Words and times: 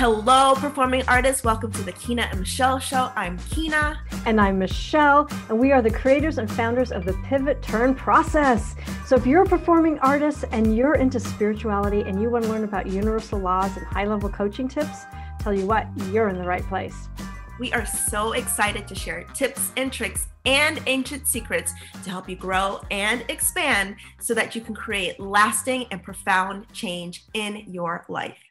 Hello, 0.00 0.54
performing 0.54 1.06
artists. 1.08 1.44
Welcome 1.44 1.70
to 1.72 1.82
the 1.82 1.92
Kina 1.92 2.22
and 2.30 2.40
Michelle 2.40 2.78
Show. 2.78 3.12
I'm 3.16 3.36
Kina. 3.50 4.00
And 4.24 4.40
I'm 4.40 4.58
Michelle, 4.58 5.28
and 5.50 5.58
we 5.58 5.72
are 5.72 5.82
the 5.82 5.90
creators 5.90 6.38
and 6.38 6.50
founders 6.50 6.90
of 6.90 7.04
the 7.04 7.12
Pivot 7.22 7.60
Turn 7.60 7.94
Process. 7.94 8.76
So, 9.04 9.14
if 9.14 9.26
you're 9.26 9.42
a 9.42 9.46
performing 9.46 9.98
artist 9.98 10.46
and 10.52 10.74
you're 10.74 10.94
into 10.94 11.20
spirituality 11.20 12.00
and 12.00 12.18
you 12.18 12.30
want 12.30 12.44
to 12.44 12.50
learn 12.50 12.64
about 12.64 12.86
universal 12.86 13.40
laws 13.40 13.76
and 13.76 13.84
high 13.88 14.06
level 14.06 14.30
coaching 14.30 14.68
tips, 14.68 15.04
tell 15.38 15.52
you 15.52 15.66
what, 15.66 15.86
you're 16.10 16.30
in 16.30 16.38
the 16.38 16.48
right 16.48 16.64
place. 16.64 17.10
We 17.58 17.70
are 17.74 17.84
so 17.84 18.32
excited 18.32 18.88
to 18.88 18.94
share 18.94 19.24
tips 19.34 19.70
and 19.76 19.92
tricks 19.92 20.28
and 20.46 20.80
ancient 20.86 21.28
secrets 21.28 21.74
to 22.04 22.08
help 22.08 22.26
you 22.26 22.36
grow 22.36 22.80
and 22.90 23.22
expand 23.28 23.96
so 24.18 24.32
that 24.32 24.54
you 24.54 24.62
can 24.62 24.74
create 24.74 25.20
lasting 25.20 25.88
and 25.90 26.02
profound 26.02 26.72
change 26.72 27.26
in 27.34 27.64
your 27.68 28.06
life. 28.08 28.49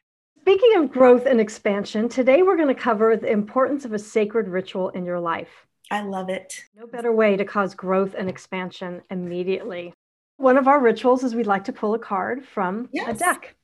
Speaking 0.50 0.82
of 0.82 0.90
growth 0.90 1.26
and 1.26 1.40
expansion, 1.40 2.08
today 2.08 2.42
we're 2.42 2.56
going 2.56 2.66
to 2.66 2.74
cover 2.74 3.16
the 3.16 3.30
importance 3.30 3.84
of 3.84 3.92
a 3.92 4.00
sacred 4.00 4.48
ritual 4.48 4.88
in 4.88 5.04
your 5.04 5.20
life. 5.20 5.68
I 5.92 6.02
love 6.02 6.28
it. 6.28 6.64
No 6.76 6.88
better 6.88 7.12
way 7.12 7.36
to 7.36 7.44
cause 7.44 7.72
growth 7.72 8.16
and 8.18 8.28
expansion 8.28 9.00
immediately. 9.12 9.94
One 10.38 10.58
of 10.58 10.66
our 10.66 10.80
rituals 10.80 11.22
is 11.22 11.36
we'd 11.36 11.46
like 11.46 11.62
to 11.66 11.72
pull 11.72 11.94
a 11.94 12.00
card 12.00 12.44
from 12.44 12.88
yes. 12.90 13.14
a 13.14 13.16
deck. 13.16 13.54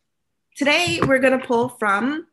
Today 0.54 1.00
we're 1.04 1.18
going 1.18 1.36
to 1.36 1.44
pull 1.44 1.70
from 1.70 2.28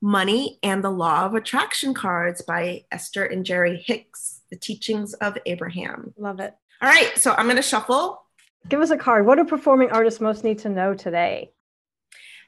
Money 0.00 0.60
and 0.62 0.84
the 0.84 0.90
Law 0.90 1.24
of 1.24 1.34
Attraction 1.34 1.92
cards 1.92 2.40
by 2.40 2.84
Esther 2.92 3.24
and 3.24 3.44
Jerry 3.44 3.82
Hicks, 3.84 4.42
The 4.48 4.56
Teachings 4.56 5.12
of 5.14 5.36
Abraham. 5.44 6.14
Love 6.16 6.38
it. 6.38 6.54
All 6.80 6.88
right, 6.88 7.18
so 7.18 7.32
I'm 7.32 7.46
going 7.46 7.56
to 7.56 7.62
shuffle. 7.62 8.22
Give 8.68 8.80
us 8.80 8.90
a 8.90 8.96
card. 8.96 9.26
What 9.26 9.38
do 9.38 9.44
performing 9.44 9.90
artists 9.90 10.20
most 10.20 10.44
need 10.44 10.60
to 10.60 10.68
know 10.68 10.94
today? 10.94 11.50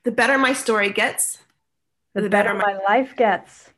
The 0.04 0.12
better 0.12 0.38
my 0.38 0.52
story 0.52 0.90
gets, 0.90 1.38
the, 2.14 2.22
the 2.22 2.28
better, 2.28 2.54
better, 2.54 2.76
my 2.76 2.82
life 2.84 3.16
gets. 3.16 3.70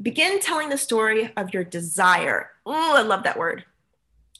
Begin 0.00 0.40
telling 0.40 0.70
the 0.70 0.78
story 0.78 1.32
of 1.36 1.52
your 1.52 1.64
desire. 1.64 2.50
Oh, 2.64 2.96
I 2.96 3.02
love 3.02 3.24
that 3.24 3.38
word. 3.38 3.64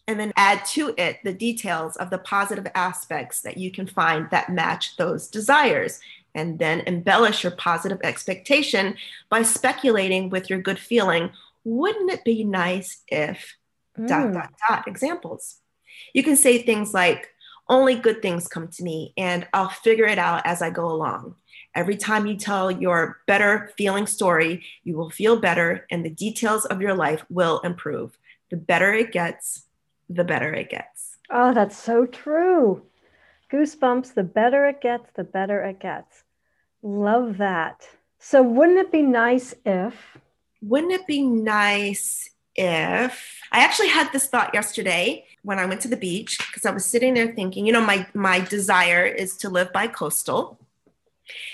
And 0.08 0.18
then 0.18 0.32
add 0.36 0.64
to 0.66 0.94
it 0.96 1.18
the 1.22 1.34
details 1.34 1.96
of 1.96 2.10
the 2.10 2.18
positive 2.18 2.66
aspects 2.74 3.42
that 3.42 3.58
you 3.58 3.70
can 3.70 3.86
find 3.86 4.28
that 4.30 4.50
match 4.50 4.96
those 4.96 5.28
desires. 5.28 6.00
And 6.34 6.58
then 6.58 6.80
embellish 6.86 7.44
your 7.44 7.52
positive 7.52 8.00
expectation 8.02 8.96
by 9.28 9.42
speculating 9.42 10.30
with 10.30 10.48
your 10.48 10.60
good 10.60 10.78
feeling. 10.78 11.30
Wouldn't 11.64 12.10
it 12.10 12.24
be 12.24 12.44
nice 12.44 13.02
if 13.08 13.56
mm. 13.98 14.08
dot 14.08 14.32
dot 14.32 14.52
dot 14.68 14.88
examples? 14.88 15.56
You 16.14 16.22
can 16.22 16.36
say 16.36 16.62
things 16.62 16.94
like, 16.94 17.28
only 17.70 17.94
good 17.94 18.20
things 18.20 18.48
come 18.48 18.68
to 18.68 18.82
me 18.82 19.14
and 19.16 19.46
I'll 19.54 19.70
figure 19.70 20.04
it 20.04 20.18
out 20.18 20.42
as 20.44 20.60
I 20.60 20.68
go 20.70 20.90
along. 20.90 21.36
Every 21.74 21.96
time 21.96 22.26
you 22.26 22.36
tell 22.36 22.70
your 22.70 23.20
better 23.26 23.72
feeling 23.78 24.06
story, 24.06 24.64
you 24.82 24.96
will 24.96 25.10
feel 25.10 25.36
better 25.36 25.86
and 25.90 26.04
the 26.04 26.10
details 26.10 26.66
of 26.66 26.82
your 26.82 26.94
life 26.94 27.24
will 27.30 27.60
improve. 27.60 28.18
The 28.50 28.56
better 28.56 28.92
it 28.92 29.12
gets, 29.12 29.66
the 30.08 30.24
better 30.24 30.52
it 30.52 30.68
gets. 30.68 31.16
Oh, 31.30 31.54
that's 31.54 31.78
so 31.78 32.06
true. 32.06 32.82
Goosebumps, 33.52 34.14
the 34.14 34.24
better 34.24 34.66
it 34.66 34.80
gets, 34.80 35.08
the 35.14 35.24
better 35.24 35.62
it 35.64 35.78
gets. 35.78 36.24
Love 36.82 37.38
that. 37.38 37.86
So, 38.18 38.42
wouldn't 38.42 38.78
it 38.78 38.92
be 38.92 39.02
nice 39.02 39.54
if? 39.64 39.94
Wouldn't 40.60 40.92
it 40.92 41.06
be 41.06 41.22
nice 41.22 42.30
if 42.54 43.40
I 43.52 43.60
actually 43.60 43.88
had 43.88 44.12
this 44.12 44.26
thought 44.26 44.54
yesterday 44.54 45.24
when 45.42 45.58
I 45.58 45.66
went 45.66 45.80
to 45.82 45.88
the 45.88 45.96
beach 45.96 46.38
because 46.38 46.66
I 46.66 46.70
was 46.70 46.84
sitting 46.84 47.14
there 47.14 47.32
thinking, 47.32 47.66
you 47.66 47.72
know, 47.72 47.80
my 47.80 48.06
my 48.14 48.40
desire 48.40 49.04
is 49.04 49.36
to 49.38 49.48
live 49.48 49.72
bi 49.72 49.86
coastal, 49.86 50.58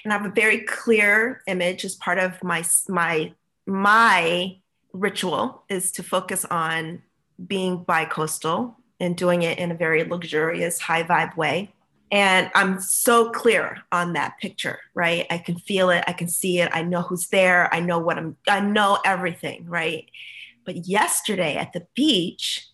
and 0.04 0.12
I 0.12 0.16
have 0.16 0.26
a 0.26 0.34
very 0.34 0.60
clear 0.60 1.42
image 1.46 1.84
as 1.84 1.94
part 1.94 2.18
of 2.18 2.42
my 2.42 2.64
my 2.88 3.32
my 3.66 4.56
ritual 4.92 5.62
is 5.68 5.92
to 5.92 6.02
focus 6.02 6.44
on 6.46 7.02
being 7.46 7.82
bi 7.82 8.04
coastal 8.04 8.76
and 8.98 9.16
doing 9.16 9.42
it 9.42 9.58
in 9.58 9.70
a 9.70 9.74
very 9.74 10.04
luxurious, 10.04 10.80
high 10.80 11.02
vibe 11.02 11.36
way. 11.36 11.72
And 12.12 12.50
I'm 12.54 12.80
so 12.80 13.30
clear 13.30 13.78
on 13.90 14.12
that 14.12 14.38
picture, 14.38 14.78
right? 14.94 15.26
I 15.28 15.38
can 15.38 15.56
feel 15.56 15.90
it, 15.90 16.04
I 16.06 16.12
can 16.12 16.28
see 16.28 16.60
it, 16.60 16.70
I 16.72 16.82
know 16.82 17.02
who's 17.02 17.28
there, 17.28 17.72
I 17.74 17.80
know 17.80 17.98
what 17.98 18.16
I'm, 18.16 18.36
I 18.48 18.60
know 18.60 18.98
everything, 19.04 19.66
right? 19.66 20.08
But 20.64 20.86
yesterday 20.86 21.56
at 21.56 21.72
the 21.72 21.86
beach, 21.94 22.68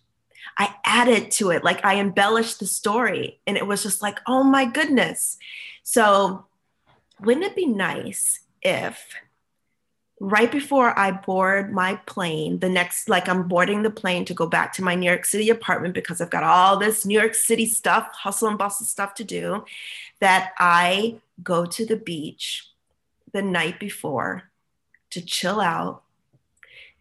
I 0.57 0.75
added 0.85 1.31
to 1.31 1.51
it, 1.51 1.63
like 1.63 1.83
I 1.83 1.99
embellished 1.99 2.59
the 2.59 2.67
story. 2.67 3.39
And 3.47 3.57
it 3.57 3.65
was 3.65 3.83
just 3.83 4.01
like, 4.01 4.19
oh 4.27 4.43
my 4.43 4.65
goodness. 4.65 5.37
So, 5.83 6.45
wouldn't 7.19 7.45
it 7.45 7.55
be 7.55 7.65
nice 7.65 8.39
if 8.61 9.15
right 10.19 10.51
before 10.51 10.97
I 10.97 11.11
board 11.11 11.73
my 11.73 11.95
plane, 12.05 12.59
the 12.59 12.69
next, 12.69 13.09
like 13.09 13.27
I'm 13.27 13.47
boarding 13.47 13.83
the 13.83 13.89
plane 13.89 14.23
to 14.25 14.33
go 14.33 14.47
back 14.47 14.71
to 14.73 14.83
my 14.83 14.95
New 14.95 15.07
York 15.07 15.25
City 15.25 15.49
apartment 15.49 15.93
because 15.93 16.21
I've 16.21 16.29
got 16.29 16.43
all 16.43 16.77
this 16.77 17.05
New 17.05 17.19
York 17.19 17.33
City 17.33 17.65
stuff, 17.65 18.07
hustle 18.13 18.47
and 18.47 18.57
bustle 18.57 18.85
stuff 18.85 19.15
to 19.15 19.23
do, 19.23 19.65
that 20.19 20.53
I 20.57 21.17
go 21.43 21.65
to 21.65 21.85
the 21.85 21.97
beach 21.97 22.69
the 23.33 23.41
night 23.41 23.79
before 23.79 24.43
to 25.09 25.21
chill 25.21 25.59
out, 25.59 26.03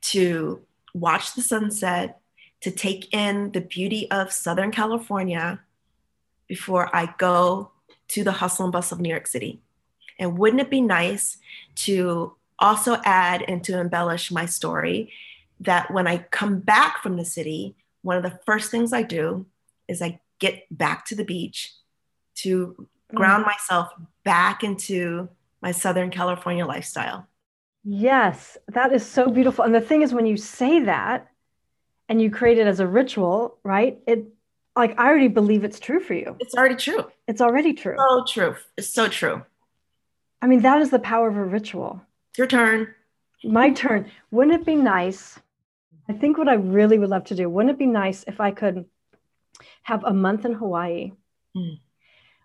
to 0.01 0.61
watch 0.93 1.35
the 1.35 1.43
sunset, 1.43 2.21
to 2.63 2.71
take 2.71 3.13
in 3.13 3.53
the 3.53 3.61
beauty 3.61 4.11
of 4.11 4.33
Southern 4.33 4.71
California 4.71 5.61
before 6.47 6.95
I 6.95 7.13
go 7.19 7.73
to 8.09 8.25
the 8.25 8.33
hustle 8.33 8.65
and 8.65 8.73
bustle 8.73 8.97
of 8.97 9.01
New 9.01 9.09
York 9.09 9.27
City. 9.27 9.61
And 10.19 10.39
wouldn't 10.39 10.61
it 10.61 10.71
be 10.71 10.81
nice 10.81 11.39
to 11.77 12.35
also 12.59 12.99
add 13.05 13.43
and 13.49 13.65
to 13.65 13.79
embellish 13.79 14.31
my 14.31 14.47
story 14.47 15.13
that 15.61 15.91
when 15.91 16.07
I 16.07 16.19
come 16.19 16.61
back 16.61 17.03
from 17.03 17.17
the 17.17 17.25
city, 17.25 17.75
one 18.03 18.17
of 18.17 18.23
the 18.23 18.39
first 18.47 18.71
things 18.71 18.93
I 18.93 19.03
do 19.03 19.47
is 19.89 20.01
I 20.01 20.21
get 20.39 20.67
back 20.71 21.07
to 21.07 21.15
the 21.15 21.25
beach 21.25 21.73
to 22.37 22.87
ground 23.15 23.45
mm. 23.45 23.47
myself 23.49 23.93
back 24.25 24.63
into 24.63 25.29
my 25.61 25.73
Southern 25.73 26.11
California 26.11 26.67
lifestyle. 26.67 27.27
Yes, 27.85 28.57
that 28.69 28.93
is 28.93 29.05
so 29.05 29.31
beautiful. 29.31 29.65
And 29.65 29.75
the 29.75 29.81
thing 29.81 30.03
is, 30.03 30.13
when 30.13 30.27
you 30.27 30.37
say 30.37 30.81
that 30.81 31.32
and 32.13 32.21
you 32.21 32.31
create 32.31 32.59
it 32.59 32.67
as 32.67 32.79
a 32.79 32.87
ritual, 32.87 33.57
right? 33.65 33.99
It 34.07 34.27
like 34.77 35.01
I 35.01 35.09
already 35.09 35.29
believe 35.29 35.65
it's 35.65 35.81
true 35.81 35.99
for 35.99 36.13
you. 36.13 36.37
It's 36.41 36.55
already 36.55 36.77
true. 36.77 37.07
It's 37.27 37.41
already 37.41 37.73
true. 37.73 37.97
So 37.97 38.25
true. 38.29 38.57
It's 38.77 38.93
so 38.93 39.09
true. 39.09 39.43
I 40.43 40.47
mean, 40.47 40.61
that 40.61 40.83
is 40.83 40.91
the 40.91 40.99
power 40.99 41.29
of 41.29 41.39
a 41.39 41.45
ritual. 41.45 42.03
Your 42.37 42.47
turn. 42.47 42.95
My 43.43 43.71
turn. 43.71 44.11
Wouldn't 44.31 44.61
it 44.61 44.67
be 44.67 44.77
nice? 44.77 45.39
I 46.07 46.13
think 46.13 46.37
what 46.37 46.49
I 46.49 46.55
really 46.55 46.99
would 46.99 47.09
love 47.09 47.25
to 47.25 47.35
do, 47.35 47.49
wouldn't 47.49 47.71
it 47.71 47.79
be 47.79 47.87
nice 47.87 48.25
if 48.27 48.41
I 48.41 48.51
could 48.51 48.85
have 49.85 50.05
a 50.05 50.13
month 50.13 50.45
in 50.45 50.53
Hawaii? 50.53 51.13
Mm 51.57 51.79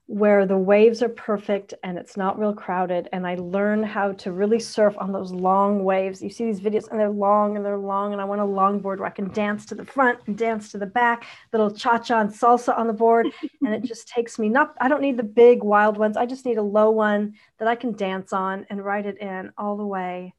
where 0.08 0.46
the 0.46 0.58
waves 0.58 1.04
are 1.04 1.10
perfect 1.10 1.74
and 1.84 1.98
it's 1.98 2.16
not 2.16 2.40
real 2.40 2.54
crowded 2.54 3.10
and 3.12 3.28
i 3.28 3.36
learn 3.36 3.84
how 3.84 4.14
to 4.14 4.32
really 4.32 4.60
surf 4.60 4.96
on 4.98 5.12
those 5.12 5.34
long 5.34 5.84
waves. 5.84 6.22
You 6.22 6.30
see 6.30 6.46
these 6.46 6.62
videos 6.62 6.90
and 6.90 6.98
they're 6.98 7.10
long 7.10 7.58
and 7.58 7.66
they're 7.66 7.78
long 7.78 8.14
and 8.14 8.22
i 8.22 8.26
want 8.26 8.40
a 8.40 8.46
longboard 8.46 9.00
where 9.00 9.06
i 9.06 9.10
can 9.10 9.30
dance 9.34 9.66
to 9.66 9.76
the 9.76 9.84
front 9.84 10.20
and 10.26 10.38
dance 10.38 10.72
to 10.72 10.78
the 10.78 10.86
back 10.86 11.26
little 11.52 11.70
cha-cha 11.70 12.22
and 12.22 12.30
salsa 12.30 12.78
on 12.78 12.88
the 12.88 12.94
board 12.94 13.28
and 13.66 13.74
it 13.74 13.84
just 13.84 14.08
takes 14.08 14.40
me 14.40 14.48
not 14.48 14.76
i 14.80 14.88
don't 14.88 15.02
need 15.02 15.18
the 15.18 15.24
big 15.24 15.62
wild 15.62 15.98
ones 15.98 16.16
i 16.16 16.26
just 16.26 16.46
need 16.46 16.58
a 16.58 16.64
low 16.64 16.90
one 16.90 17.34
that 17.60 17.68
i 17.68 17.76
can 17.76 17.92
dance 17.92 18.32
on 18.32 18.66
and 18.70 18.84
ride 18.84 19.06
it 19.06 19.18
in 19.18 19.52
all 19.58 19.76
the 19.76 19.86
way 19.86 20.34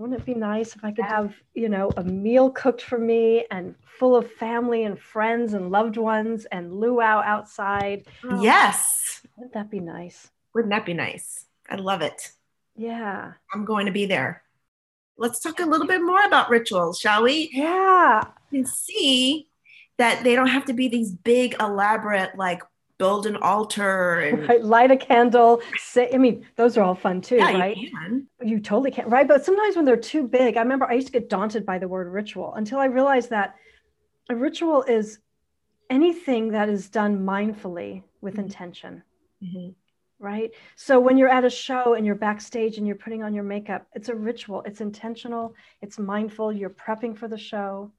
wouldn't 0.00 0.18
it 0.18 0.24
be 0.24 0.32
nice 0.32 0.74
if 0.74 0.82
I 0.82 0.92
could 0.92 1.04
have, 1.04 1.34
you 1.54 1.68
know, 1.68 1.92
a 1.98 2.02
meal 2.02 2.50
cooked 2.50 2.80
for 2.80 2.96
me 2.96 3.44
and 3.50 3.74
full 3.98 4.16
of 4.16 4.32
family 4.32 4.84
and 4.84 4.98
friends 4.98 5.52
and 5.52 5.70
loved 5.70 5.98
ones 5.98 6.46
and 6.46 6.72
luau 6.72 7.20
outside? 7.22 8.06
Oh, 8.24 8.42
yes. 8.42 9.20
Wouldn't 9.36 9.52
that 9.52 9.70
be 9.70 9.78
nice? 9.78 10.30
Wouldn't 10.54 10.70
that 10.70 10.86
be 10.86 10.94
nice? 10.94 11.44
I 11.68 11.76
love 11.76 12.00
it. 12.00 12.32
Yeah. 12.76 13.32
I'm 13.52 13.66
going 13.66 13.84
to 13.86 13.92
be 13.92 14.06
there. 14.06 14.42
Let's 15.18 15.38
talk 15.38 15.60
a 15.60 15.66
little 15.66 15.86
bit 15.86 16.00
more 16.00 16.24
about 16.24 16.48
rituals, 16.48 16.98
shall 16.98 17.24
we? 17.24 17.50
Yeah. 17.52 18.24
You 18.50 18.60
can 18.60 18.66
see 18.66 19.48
that 19.98 20.24
they 20.24 20.34
don't 20.34 20.46
have 20.46 20.64
to 20.64 20.72
be 20.72 20.88
these 20.88 21.12
big, 21.12 21.56
elaborate, 21.60 22.38
like 22.38 22.62
build 22.96 23.26
an 23.26 23.36
altar 23.36 24.20
and 24.20 24.46
right, 24.48 24.64
light 24.64 24.90
a 24.90 24.96
candle. 24.96 25.60
Say, 25.76 26.08
I 26.10 26.16
mean, 26.16 26.46
those 26.56 26.78
are 26.78 26.82
all 26.82 26.94
fun 26.94 27.20
too, 27.20 27.36
yeah, 27.36 27.52
right? 27.52 27.76
You, 27.76 27.90
can. 27.90 28.26
You 28.42 28.60
totally 28.60 28.90
can't 28.90 29.08
right? 29.08 29.28
But 29.28 29.44
sometimes 29.44 29.76
when 29.76 29.84
they're 29.84 29.96
too 29.96 30.26
big, 30.26 30.56
I 30.56 30.62
remember 30.62 30.86
I 30.86 30.94
used 30.94 31.08
to 31.08 31.12
get 31.12 31.28
daunted 31.28 31.66
by 31.66 31.78
the 31.78 31.88
word 31.88 32.08
ritual 32.08 32.54
until 32.54 32.78
I 32.78 32.86
realized 32.86 33.30
that 33.30 33.56
a 34.28 34.36
ritual 34.36 34.82
is 34.84 35.18
anything 35.90 36.52
that 36.52 36.68
is 36.68 36.88
done 36.88 37.20
mindfully 37.20 38.02
with 38.20 38.34
mm-hmm. 38.34 38.44
intention. 38.44 39.02
Mm-hmm. 39.42 39.70
Right. 40.18 40.50
So 40.76 41.00
when 41.00 41.16
you're 41.16 41.30
at 41.30 41.44
a 41.44 41.50
show 41.50 41.94
and 41.94 42.04
you're 42.04 42.14
backstage 42.14 42.76
and 42.76 42.86
you're 42.86 42.96
putting 42.96 43.22
on 43.22 43.32
your 43.32 43.44
makeup, 43.44 43.86
it's 43.94 44.10
a 44.10 44.14
ritual. 44.14 44.62
It's 44.66 44.82
intentional. 44.82 45.54
It's 45.80 45.98
mindful. 45.98 46.52
You're 46.52 46.68
prepping 46.68 47.16
for 47.16 47.26
the 47.26 47.38
show. 47.38 47.90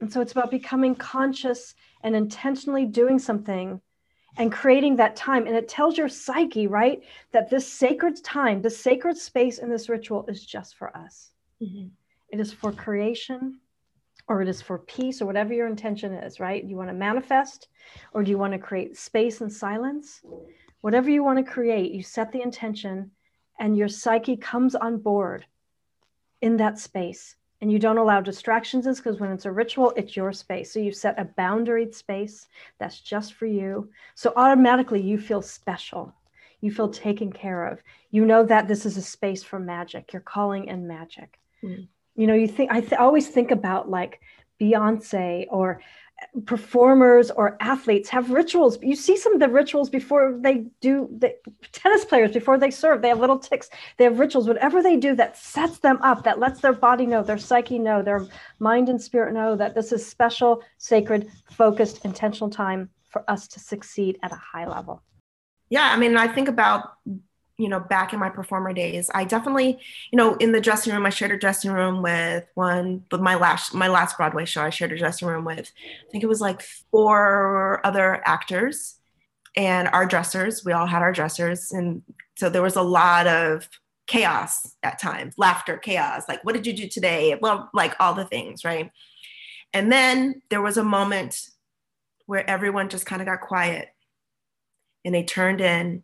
And 0.00 0.12
so 0.12 0.20
it's 0.20 0.32
about 0.32 0.50
becoming 0.50 0.96
conscious 0.96 1.74
and 2.02 2.16
intentionally 2.16 2.86
doing 2.86 3.20
something 3.20 3.80
and 4.36 4.52
creating 4.52 4.96
that 4.96 5.16
time. 5.16 5.46
And 5.46 5.56
it 5.56 5.68
tells 5.68 5.96
your 5.96 6.08
psyche, 6.08 6.66
right, 6.66 7.02
that 7.32 7.50
this 7.50 7.70
sacred 7.70 8.22
time, 8.22 8.62
this 8.62 8.78
sacred 8.78 9.16
space 9.16 9.58
in 9.58 9.70
this 9.70 9.88
ritual 9.88 10.26
is 10.28 10.44
just 10.44 10.76
for 10.76 10.96
us. 10.96 11.30
Mm-hmm. 11.62 11.88
It 12.30 12.40
is 12.40 12.52
for 12.52 12.72
creation 12.72 13.60
or 14.28 14.42
it 14.42 14.48
is 14.48 14.60
for 14.60 14.78
peace 14.78 15.22
or 15.22 15.26
whatever 15.26 15.54
your 15.54 15.68
intention 15.68 16.12
is, 16.12 16.40
right? 16.40 16.64
You 16.64 16.76
want 16.76 16.88
to 16.88 16.94
manifest 16.94 17.68
or 18.12 18.22
do 18.22 18.30
you 18.30 18.38
want 18.38 18.52
to 18.52 18.58
create 18.58 18.96
space 18.96 19.40
and 19.40 19.52
silence? 19.52 20.20
Whatever 20.80 21.10
you 21.10 21.22
want 21.22 21.38
to 21.38 21.50
create, 21.50 21.92
you 21.92 22.02
set 22.02 22.32
the 22.32 22.42
intention 22.42 23.10
and 23.58 23.76
your 23.76 23.88
psyche 23.88 24.36
comes 24.36 24.74
on 24.74 24.98
board 24.98 25.46
in 26.42 26.56
that 26.58 26.78
space 26.78 27.36
and 27.60 27.72
you 27.72 27.78
don't 27.78 27.98
allow 27.98 28.20
distractions 28.20 28.86
is 28.86 28.98
because 28.98 29.18
when 29.18 29.32
it's 29.32 29.46
a 29.46 29.52
ritual 29.52 29.92
it's 29.96 30.16
your 30.16 30.32
space. 30.32 30.72
So 30.72 30.80
you 30.80 30.92
set 30.92 31.18
a 31.18 31.24
boundaried 31.24 31.94
space 31.94 32.46
that's 32.78 33.00
just 33.00 33.34
for 33.34 33.46
you. 33.46 33.90
So 34.14 34.32
automatically 34.36 35.00
you 35.00 35.18
feel 35.18 35.42
special. 35.42 36.14
You 36.60 36.70
feel 36.70 36.88
taken 36.88 37.32
care 37.32 37.66
of. 37.66 37.80
You 38.10 38.24
know 38.24 38.44
that 38.44 38.68
this 38.68 38.86
is 38.86 38.96
a 38.96 39.02
space 39.02 39.42
for 39.42 39.58
magic. 39.58 40.12
You're 40.12 40.22
calling 40.22 40.66
in 40.68 40.86
magic. 40.86 41.38
Mm. 41.64 41.88
you 42.14 42.26
know 42.26 42.34
you 42.34 42.48
think 42.48 42.70
i 42.70 42.80
th- 42.80 43.00
always 43.00 43.28
think 43.28 43.50
about 43.50 43.88
like 43.88 44.20
Beyoncé 44.60 45.46
or 45.50 45.80
performers 46.44 47.30
or 47.30 47.56
athletes 47.60 48.08
have 48.08 48.30
rituals. 48.30 48.78
You 48.82 48.96
see 48.96 49.16
some 49.16 49.34
of 49.34 49.40
the 49.40 49.48
rituals 49.48 49.90
before 49.90 50.38
they 50.40 50.66
do 50.80 51.08
the 51.18 51.34
tennis 51.72 52.04
players 52.04 52.32
before 52.32 52.58
they 52.58 52.70
serve. 52.70 53.02
They 53.02 53.08
have 53.08 53.20
little 53.20 53.38
ticks. 53.38 53.68
They 53.96 54.04
have 54.04 54.18
rituals. 54.18 54.48
Whatever 54.48 54.82
they 54.82 54.96
do 54.96 55.14
that 55.16 55.36
sets 55.36 55.78
them 55.78 55.98
up, 56.02 56.24
that 56.24 56.38
lets 56.38 56.60
their 56.60 56.72
body 56.72 57.06
know, 57.06 57.22
their 57.22 57.38
psyche 57.38 57.78
know, 57.78 58.02
their 58.02 58.26
mind 58.58 58.88
and 58.88 59.00
spirit 59.00 59.34
know 59.34 59.56
that 59.56 59.74
this 59.74 59.92
is 59.92 60.06
special, 60.06 60.62
sacred, 60.78 61.30
focused, 61.50 62.04
intentional 62.04 62.50
time 62.50 62.90
for 63.08 63.28
us 63.30 63.48
to 63.48 63.60
succeed 63.60 64.18
at 64.22 64.32
a 64.32 64.36
high 64.36 64.66
level. 64.66 65.02
Yeah, 65.68 65.90
I 65.90 65.96
mean, 65.96 66.16
I 66.16 66.28
think 66.28 66.48
about 66.48 66.92
you 67.58 67.68
know, 67.68 67.80
back 67.80 68.12
in 68.12 68.20
my 68.20 68.28
performer 68.28 68.72
days, 68.72 69.10
I 69.14 69.24
definitely, 69.24 69.78
you 70.10 70.16
know, 70.16 70.34
in 70.34 70.52
the 70.52 70.60
dressing 70.60 70.92
room, 70.92 71.06
I 71.06 71.10
shared 71.10 71.30
a 71.30 71.38
dressing 71.38 71.72
room 71.72 72.02
with 72.02 72.44
one, 72.54 73.04
but 73.08 73.22
my 73.22 73.34
last, 73.34 73.72
my 73.72 73.88
last 73.88 74.16
Broadway 74.16 74.44
show, 74.44 74.62
I 74.62 74.70
shared 74.70 74.92
a 74.92 74.98
dressing 74.98 75.26
room 75.26 75.44
with, 75.44 75.72
I 76.06 76.10
think 76.10 76.22
it 76.22 76.28
was 76.28 76.40
like 76.40 76.62
four 76.90 77.80
other 77.84 78.20
actors 78.26 78.96
and 79.56 79.88
our 79.88 80.04
dressers. 80.04 80.64
We 80.64 80.72
all 80.72 80.86
had 80.86 81.00
our 81.00 81.12
dressers. 81.12 81.72
And 81.72 82.02
so 82.36 82.50
there 82.50 82.62
was 82.62 82.76
a 82.76 82.82
lot 82.82 83.26
of 83.26 83.68
chaos 84.06 84.76
at 84.82 84.98
times, 84.98 85.34
laughter, 85.38 85.78
chaos. 85.78 86.24
Like, 86.28 86.44
what 86.44 86.54
did 86.54 86.66
you 86.66 86.74
do 86.74 86.88
today? 86.88 87.38
Well, 87.40 87.70
like 87.72 87.94
all 87.98 88.12
the 88.12 88.26
things, 88.26 88.64
right? 88.64 88.90
And 89.72 89.90
then 89.90 90.42
there 90.50 90.62
was 90.62 90.76
a 90.76 90.84
moment 90.84 91.40
where 92.26 92.48
everyone 92.48 92.90
just 92.90 93.06
kind 93.06 93.22
of 93.22 93.26
got 93.26 93.40
quiet 93.40 93.88
and 95.04 95.14
they 95.14 95.22
turned 95.22 95.60
in 95.60 96.02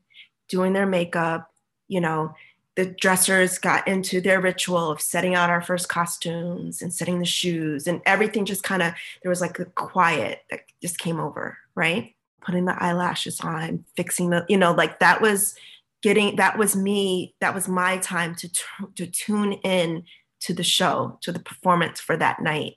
doing 0.53 0.75
their 0.75 0.87
makeup, 0.87 1.51
you 1.89 2.01
know, 2.01 2.35
the 2.77 2.87
dressers 2.87 3.59
got 3.59 3.89
into 3.89 4.21
their 4.21 4.41
ritual 4.41 4.93
of 4.93 5.01
setting 5.01 5.35
out 5.35 5.51
our 5.51 5.63
first 5.63 5.89
costumes 5.89 6.83
and 6.83 6.93
setting 6.93 7.19
the 7.19 7.25
shoes 7.27 7.87
and 7.87 8.01
everything 8.07 8.45
just 8.45 8.63
kind 8.63 8.83
of 8.83 8.93
there 9.23 9.31
was 9.31 9.41
like 9.41 9.59
a 9.59 9.65
quiet 9.65 10.43
that 10.51 10.61
just 10.81 10.99
came 10.99 11.19
over 11.19 11.59
right? 11.75 12.15
Putting 12.45 12.65
the 12.65 12.83
eyelashes 12.83 13.41
on 13.41 13.85
fixing 13.97 14.31
the 14.31 14.45
you 14.49 14.57
know 14.57 14.73
like 14.73 14.99
that 14.99 15.21
was 15.21 15.55
getting 16.03 16.37
that 16.37 16.59
was 16.59 16.75
me 16.75 17.35
that 17.41 17.55
was 17.55 17.69
my 17.69 17.99
time 17.99 18.35
to 18.37 18.51
to 18.97 19.07
tune 19.07 19.53
in 19.65 20.05
to 20.41 20.53
the 20.53 20.65
show 20.65 21.19
to 21.23 21.31
the 21.31 21.39
performance 21.39 22.01
for 22.01 22.17
that 22.17 22.43
night. 22.43 22.75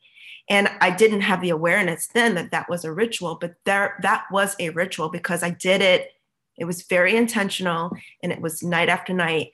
And 0.48 0.69
i 0.81 0.92
didn't 0.92 1.22
have 1.22 1.42
the 1.42 1.50
awareness 1.50 2.06
then 2.13 2.36
that 2.36 2.51
that 2.51 2.69
was 2.69 2.86
a 2.86 2.94
ritual 2.94 3.39
but 3.42 3.56
there 3.66 3.98
that 4.04 4.25
was 4.31 4.56
a 4.60 4.69
ritual 4.69 5.10
because 5.10 5.42
i 5.42 5.50
did 5.50 5.81
it 5.81 6.12
it 6.57 6.66
was 6.66 6.84
very 6.84 7.16
intentional 7.16 7.92
and 8.24 8.31
it 8.31 8.42
was 8.42 8.63
night 8.63 8.90
after 8.90 9.13
night. 9.13 9.52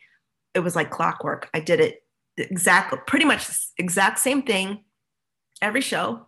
It 0.53 0.59
was 0.59 0.75
like 0.75 0.92
clockwork. 0.92 1.50
I 1.53 1.59
did 1.59 1.80
it 1.80 2.03
exactly, 2.38 3.00
pretty 3.07 3.25
much 3.25 3.50
exact 3.77 4.19
same 4.19 4.44
thing 4.44 4.83
every 5.62 5.81
show. 5.81 6.25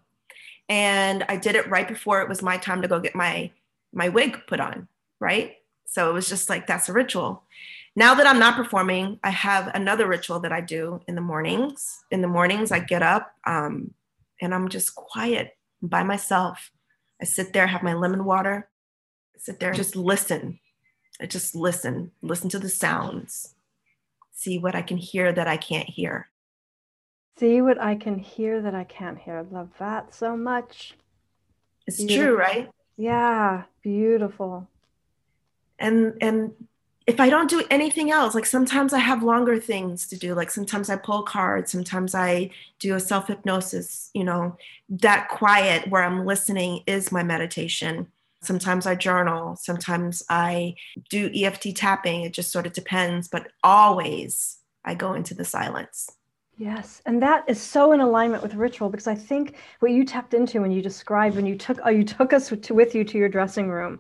And 0.70 1.24
I 1.28 1.36
did 1.36 1.56
it 1.56 1.70
right 1.70 1.88
before 1.88 2.22
it 2.22 2.30
was 2.30 2.42
my 2.42 2.58
time 2.58 2.82
to 2.82 2.88
go 2.88 3.00
get 3.00 3.16
my 3.16 3.52
my 3.92 4.10
wig 4.10 4.40
put 4.48 4.60
on, 4.60 4.88
right? 5.20 5.58
So 5.86 6.10
it 6.10 6.14
was 6.14 6.28
just 6.28 6.50
like 6.50 6.66
that's 6.66 6.90
a 6.90 6.94
ritual. 6.94 7.44
Now 7.96 8.16
that 8.16 8.26
I'm 8.26 8.40
not 8.40 8.56
performing, 8.56 9.20
I 9.24 9.30
have 9.30 9.68
another 9.76 10.08
ritual 10.08 10.40
that 10.40 10.52
I 10.52 10.62
do 10.62 11.00
in 11.08 11.14
the 11.14 11.22
mornings. 11.22 12.04
In 12.10 12.22
the 12.22 12.28
mornings, 12.28 12.72
I 12.72 12.80
get 12.80 13.04
up 13.04 13.32
um, 13.46 13.94
and 14.42 14.56
I'm 14.56 14.68
just 14.70 14.96
quiet 14.96 15.56
by 15.82 16.02
myself. 16.02 16.72
I 17.22 17.26
sit 17.26 17.54
there, 17.54 17.68
have 17.68 17.84
my 17.84 17.94
lemon 17.94 18.26
water, 18.26 18.68
sit 19.38 19.60
there, 19.60 19.74
just 19.74 19.96
listen 19.96 20.60
I 21.22 21.26
just 21.26 21.56
listen, 21.56 22.12
listen 22.22 22.50
to 22.50 22.60
the 22.60 22.70
sounds, 22.70 23.56
see 24.32 24.58
what 24.58 24.76
I 24.76 24.82
can 24.82 24.98
hear 24.98 25.32
that 25.32 25.48
I 25.48 25.58
can't 25.58 25.90
hear. 25.90 26.30
See 27.38 27.62
what 27.62 27.82
I 27.82 27.96
can 27.96 28.20
hear 28.20 28.62
that 28.62 28.76
I 28.76 28.84
can't 28.84 29.18
hear. 29.18 29.38
I 29.38 29.42
love 29.42 29.70
that 29.80 30.14
so 30.14 30.38
much. 30.38 30.96
It's 31.88 31.98
beautiful. 31.98 32.24
true, 32.24 32.38
right? 32.38 32.70
Yeah, 32.98 33.64
beautiful. 33.82 34.68
And 35.80 36.14
and 36.22 36.54
if 37.06 37.20
I 37.20 37.30
don't 37.30 37.50
do 37.50 37.66
anything 37.70 38.12
else, 38.12 38.34
like 38.34 38.46
sometimes 38.46 38.94
I 38.94 39.00
have 39.00 39.24
longer 39.24 39.60
things 39.60 40.08
to 40.08 40.18
do. 40.18 40.34
Like 40.34 40.50
sometimes 40.50 40.90
I 40.90 40.96
pull 40.96 41.24
cards, 41.24 41.72
sometimes 41.72 42.16
I 42.16 42.52
do 42.80 42.96
a 42.96 43.00
self 43.00 43.28
hypnosis. 43.28 44.10
You 44.14 44.24
know, 44.24 44.58
that 44.90 45.30
quiet 45.30 45.90
where 45.90 46.04
I'm 46.04 46.26
listening 46.26 46.84
is 46.88 47.12
my 47.12 47.24
meditation. 47.24 48.08
Sometimes 48.44 48.86
I 48.86 48.96
journal, 48.96 49.56
sometimes 49.56 50.24
I 50.30 50.76
do 51.10 51.30
EFT 51.34 51.76
tapping. 51.76 52.24
It 52.24 52.34
just 52.34 52.52
sort 52.52 52.66
of 52.66 52.74
depends, 52.74 53.28
but 53.28 53.48
always 53.64 54.58
I 54.84 54.96
go 54.96 55.14
into 55.14 55.34
the 55.34 55.46
silence. 55.46 56.10
Yes, 56.58 57.02
and 57.06 57.22
that 57.22 57.46
is 57.50 57.60
so 57.60 57.94
in 57.94 58.00
alignment 58.00 58.44
with 58.44 58.54
ritual 58.54 58.90
because 58.90 59.08
I 59.08 59.16
think 59.16 59.56
what 59.80 59.92
you 59.92 60.06
tapped 60.06 60.36
into 60.36 60.62
when 60.62 60.72
you 60.72 60.82
described 60.82 61.36
when 61.36 61.48
you 61.48 61.58
took 61.58 61.80
oh, 61.84 61.90
you 61.90 62.04
took 62.04 62.32
us 62.32 62.50
to, 62.50 62.74
with 62.74 62.94
you 62.94 63.04
to 63.04 63.18
your 63.18 63.30
dressing 63.30 63.70
room, 63.70 64.00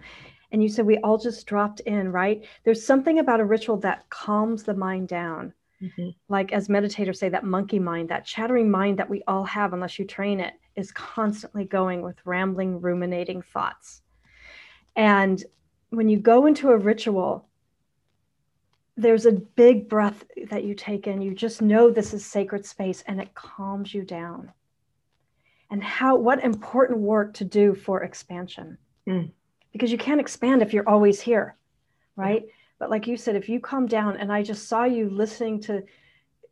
and 0.51 0.61
you 0.61 0.69
said 0.69 0.85
we 0.85 0.99
all 0.99 1.17
just 1.17 1.47
dropped 1.47 1.79
in. 1.81 2.11
Right? 2.11 2.45
There's 2.63 2.85
something 2.85 3.19
about 3.19 3.39
a 3.39 3.45
ritual 3.45 3.77
that 3.77 4.07
calms 4.09 4.63
the 4.63 4.75
mind 4.75 5.07
down. 5.07 5.53
Mm-hmm. 5.81 6.09
Like 6.29 6.53
as 6.53 6.67
meditators 6.67 7.17
say, 7.17 7.29
that 7.29 7.43
monkey 7.43 7.79
mind, 7.79 8.09
that 8.09 8.25
chattering 8.25 8.69
mind 8.69 8.99
that 8.99 9.09
we 9.09 9.23
all 9.27 9.43
have, 9.45 9.73
unless 9.73 9.97
you 9.97 10.05
train 10.05 10.39
it, 10.39 10.53
is 10.75 10.91
constantly 10.91 11.65
going 11.65 12.01
with 12.01 12.17
rambling, 12.23 12.79
ruminating 12.81 13.41
thoughts. 13.41 14.01
And 14.95 15.43
when 15.89 16.09
you 16.09 16.19
go 16.19 16.45
into 16.45 16.69
a 16.69 16.77
ritual, 16.77 17.47
there's 18.95 19.25
a 19.25 19.31
big 19.31 19.89
breath 19.89 20.23
that 20.49 20.63
you 20.63 20.75
take 20.75 21.07
in. 21.07 21.21
You 21.21 21.33
just 21.33 21.61
know 21.61 21.89
this 21.89 22.13
is 22.13 22.25
sacred 22.25 22.65
space 22.65 23.03
and 23.07 23.19
it 23.19 23.33
calms 23.33 23.93
you 23.93 24.03
down. 24.03 24.51
And 25.71 25.83
how 25.83 26.15
what 26.15 26.43
important 26.43 26.99
work 26.99 27.33
to 27.35 27.45
do 27.45 27.73
for 27.73 28.03
expansion. 28.03 28.77
Mm. 29.07 29.31
Because 29.71 29.91
you 29.91 29.97
can't 29.97 30.21
expand 30.21 30.61
if 30.61 30.73
you're 30.73 30.87
always 30.87 31.19
here, 31.19 31.57
right? 32.15 32.43
But 32.77 32.91
like 32.91 33.07
you 33.07 33.17
said, 33.17 33.35
if 33.35 33.49
you 33.49 33.59
calm 33.59 33.87
down 33.87 34.17
and 34.17 34.31
I 34.31 34.43
just 34.43 34.67
saw 34.67 34.83
you 34.83 35.09
listening 35.09 35.61
to 35.61 35.83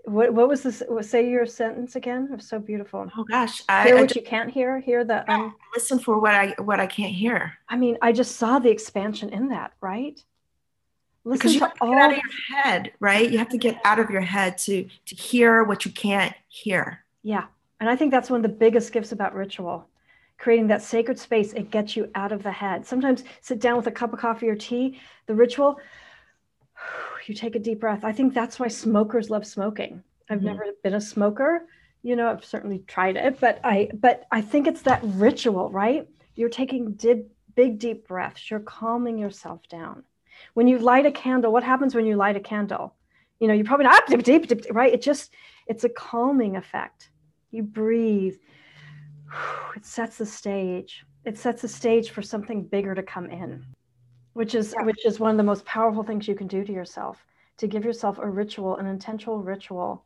what 0.06 0.34
what 0.34 0.48
was 0.48 0.64
this? 0.64 0.82
Say 1.02 1.30
your 1.30 1.46
sentence 1.46 1.96
again. 1.96 2.30
It 2.32 2.36
was 2.36 2.48
so 2.48 2.60
beautiful. 2.60 3.10
Oh 3.18 3.24
gosh, 3.24 3.62
I, 3.70 3.84
hear 3.86 3.96
what 3.96 4.04
I 4.04 4.06
just, 4.08 4.16
you 4.16 4.24
can't 4.24 4.50
hear. 4.50 4.80
Hear 4.80 5.04
the 5.04 5.30
um, 5.32 5.56
listen 5.76 6.00
for 6.00 6.20
what 6.20 6.34
I 6.34 6.56
what 6.60 6.80
I 6.80 6.88
can't 6.88 7.14
hear. 7.14 7.58
I 7.70 7.78
mean, 7.78 7.98
I 8.02 8.12
just 8.12 8.38
saw 8.38 8.60
the 8.60 8.70
expansion 8.70 9.30
in 9.30 9.50
that, 9.50 9.74
right? 9.82 10.22
Listen 11.24 11.38
because 11.38 11.54
you 11.54 11.60
have 11.60 11.74
to 11.76 11.84
all... 11.84 11.92
get 11.92 12.02
out 12.02 12.12
of 12.12 12.18
your 12.18 12.58
head, 12.58 12.92
right? 13.00 13.30
You 13.30 13.38
have 13.38 13.50
to 13.50 13.58
get 13.58 13.80
out 13.86 14.00
of 14.00 14.10
your 14.10 14.22
head 14.22 14.58
to 14.60 14.88
to 15.06 15.16
hear 15.16 15.64
what 15.64 15.86
you 15.86 15.92
can't 15.92 16.34
hear. 16.48 17.06
Yeah, 17.22 17.46
and 17.80 17.90
I 17.90 17.96
think 17.96 18.12
that's 18.12 18.30
one 18.30 18.38
of 18.38 18.44
the 18.44 18.58
biggest 18.58 18.92
gifts 18.92 19.12
about 19.12 19.36
ritual. 19.36 19.88
Creating 20.40 20.68
that 20.68 20.82
sacred 20.82 21.20
space, 21.20 21.54
it 21.54 21.70
gets 21.70 21.96
you 21.96 22.10
out 22.16 22.32
of 22.32 22.42
the 22.42 22.52
head. 22.52 22.88
Sometimes 22.88 23.24
sit 23.42 23.60
down 23.60 23.78
with 23.78 23.86
a 23.86 23.92
cup 23.92 24.12
of 24.12 24.20
coffee 24.20 24.50
or 24.50 24.56
tea. 24.56 25.00
The 25.28 25.36
ritual, 25.36 25.80
you 27.28 27.36
take 27.36 27.56
a 27.56 27.60
deep 27.60 27.80
breath. 27.80 28.04
I 28.04 28.12
think 28.12 28.34
that's 28.34 28.60
why 28.60 28.68
smokers 28.68 29.30
love 29.30 29.46
smoking. 29.46 30.04
I've 30.30 30.40
mm-hmm. 30.40 30.48
never 30.48 30.66
been 30.84 30.94
a 30.94 31.02
smoker. 31.02 31.68
You 32.04 32.16
know, 32.16 32.30
I've 32.30 32.46
certainly 32.46 32.84
tried 32.88 33.16
it, 33.16 33.40
but 33.40 33.60
I 33.64 33.90
but 33.94 34.26
I 34.32 34.42
think 34.42 34.68
it's 34.68 34.82
that 34.84 35.02
ritual, 35.04 35.70
right? 35.70 36.08
You're 36.36 36.50
taking 36.50 36.92
big 37.56 37.80
deep 37.80 38.08
breaths. 38.08 38.50
You're 38.50 38.62
calming 38.62 39.18
yourself 39.18 39.68
down. 39.70 40.04
When 40.54 40.68
you 40.68 40.80
light 40.80 41.06
a 41.06 41.12
candle, 41.12 41.52
what 41.52 41.64
happens 41.64 41.94
when 41.94 42.06
you 42.06 42.16
light 42.16 42.36
a 42.36 42.40
candle? 42.40 42.96
You 43.40 43.48
know, 43.48 43.54
you 43.54 43.64
probably 43.64 43.86
not 43.86 44.08
deep, 44.08 44.24
deep, 44.24 44.48
deep, 44.48 44.66
right? 44.72 44.94
It 44.94 45.02
just 45.02 45.32
it's 45.68 45.84
a 45.84 45.90
calming 45.90 46.56
effect. 46.56 47.10
You 47.52 47.64
breathe. 47.64 48.38
It 49.76 49.86
sets 49.86 50.18
the 50.18 50.26
stage. 50.26 51.06
It 51.24 51.38
sets 51.38 51.62
the 51.62 51.68
stage 51.70 52.10
for 52.10 52.22
something 52.22 52.64
bigger 52.64 52.94
to 52.94 53.04
come 53.04 53.28
in 53.28 53.66
which 54.34 54.56
is 54.56 54.74
yeah. 54.78 54.86
which 54.86 55.06
is 55.06 55.20
one 55.20 55.32
of 55.32 55.38
the 55.38 55.44
most 55.44 55.66
powerful 55.66 56.04
things 56.04 56.28
you 56.28 56.36
can 56.36 56.48
do 56.48 56.64
to 56.64 56.72
yourself 56.72 57.26
to 57.58 57.68
give 57.68 57.86
yourself 57.86 58.18
a 58.20 58.30
ritual 58.30 58.78
an 58.78 58.88
intentional 58.88 59.40
ritual 59.40 60.04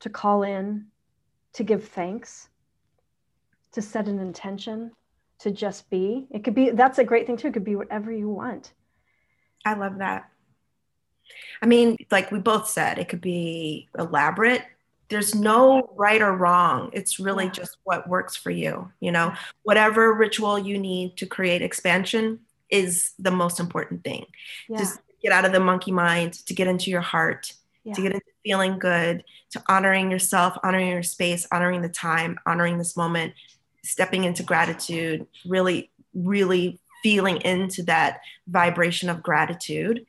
to 0.00 0.08
call 0.08 0.42
in 0.42 0.86
to 1.52 1.64
give 1.64 1.88
thanks 1.88 2.48
to 3.72 3.82
set 3.82 4.08
an 4.08 4.18
intention 4.18 4.90
to 5.40 5.50
just 5.50 5.88
be. 5.90 6.26
It 6.30 6.44
could 6.44 6.54
be, 6.54 6.70
that's 6.70 6.98
a 6.98 7.04
great 7.04 7.26
thing 7.26 7.36
too. 7.36 7.48
It 7.48 7.54
could 7.54 7.64
be 7.64 7.76
whatever 7.76 8.12
you 8.12 8.28
want. 8.28 8.72
I 9.64 9.74
love 9.74 9.98
that. 9.98 10.28
I 11.62 11.66
mean, 11.66 11.96
like 12.10 12.30
we 12.30 12.38
both 12.38 12.68
said, 12.68 12.98
it 12.98 13.08
could 13.08 13.20
be 13.20 13.88
elaborate. 13.98 14.62
There's 15.08 15.34
no 15.34 15.92
right 15.96 16.20
or 16.20 16.36
wrong. 16.36 16.90
It's 16.92 17.18
really 17.18 17.46
yeah. 17.46 17.52
just 17.52 17.78
what 17.84 18.08
works 18.08 18.36
for 18.36 18.50
you. 18.50 18.90
You 19.00 19.12
know, 19.12 19.34
whatever 19.62 20.12
ritual 20.14 20.58
you 20.58 20.78
need 20.78 21.16
to 21.18 21.26
create 21.26 21.62
expansion 21.62 22.40
is 22.70 23.12
the 23.18 23.30
most 23.30 23.60
important 23.60 24.04
thing. 24.04 24.26
Yeah. 24.68 24.78
Just 24.78 25.00
get 25.22 25.32
out 25.32 25.44
of 25.44 25.52
the 25.52 25.60
monkey 25.60 25.92
mind, 25.92 26.34
to 26.46 26.54
get 26.54 26.66
into 26.66 26.90
your 26.90 27.00
heart, 27.00 27.52
yeah. 27.84 27.94
to 27.94 28.02
get 28.02 28.12
into 28.12 28.26
feeling 28.44 28.78
good, 28.78 29.24
to 29.50 29.62
honoring 29.68 30.10
yourself, 30.10 30.56
honoring 30.62 30.88
your 30.88 31.02
space, 31.02 31.46
honoring 31.52 31.82
the 31.82 31.88
time, 31.88 32.38
honoring 32.46 32.78
this 32.78 32.96
moment, 32.96 33.34
stepping 33.84 34.24
into 34.24 34.42
gratitude, 34.42 35.26
really, 35.46 35.90
really 36.14 36.80
feeling 37.02 37.38
into 37.42 37.82
that 37.82 38.20
vibration 38.46 39.08
of 39.08 39.22
gratitude. 39.22 40.06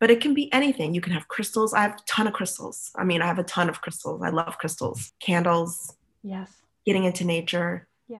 But 0.00 0.10
it 0.10 0.20
can 0.20 0.34
be 0.34 0.52
anything. 0.52 0.94
You 0.94 1.00
can 1.00 1.12
have 1.12 1.26
crystals. 1.26 1.74
I 1.74 1.82
have 1.82 1.94
a 1.94 2.02
ton 2.06 2.28
of 2.28 2.32
crystals. 2.32 2.92
I 2.94 3.04
mean, 3.04 3.20
I 3.20 3.26
have 3.26 3.40
a 3.40 3.44
ton 3.44 3.68
of 3.68 3.80
crystals. 3.80 4.22
I 4.22 4.30
love 4.30 4.56
crystals, 4.58 5.12
candles. 5.20 5.94
Yes. 6.22 6.52
Getting 6.86 7.04
into 7.04 7.24
nature. 7.24 7.88
Yeah. 8.08 8.18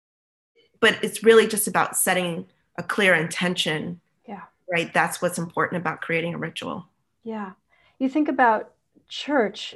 But 0.80 0.98
it's 1.02 1.22
really 1.22 1.46
just 1.46 1.68
about 1.68 1.96
setting 1.96 2.46
a 2.78 2.82
clear 2.82 3.14
intention. 3.14 4.00
Yeah. 4.26 4.44
Right. 4.72 4.92
That's 4.94 5.20
what's 5.20 5.38
important 5.38 5.80
about 5.80 6.00
creating 6.00 6.34
a 6.34 6.38
ritual. 6.38 6.86
Yeah. 7.24 7.52
You 7.98 8.08
think 8.08 8.28
about 8.28 8.72
church, 9.08 9.74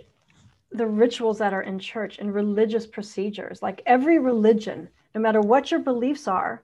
the 0.71 0.87
rituals 0.87 1.39
that 1.39 1.53
are 1.53 1.63
in 1.63 1.79
church 1.79 2.19
and 2.19 2.33
religious 2.33 2.87
procedures, 2.87 3.61
like 3.61 3.83
every 3.85 4.19
religion, 4.19 4.89
no 5.15 5.21
matter 5.21 5.41
what 5.41 5.71
your 5.71 5.81
beliefs 5.81 6.29
are, 6.29 6.63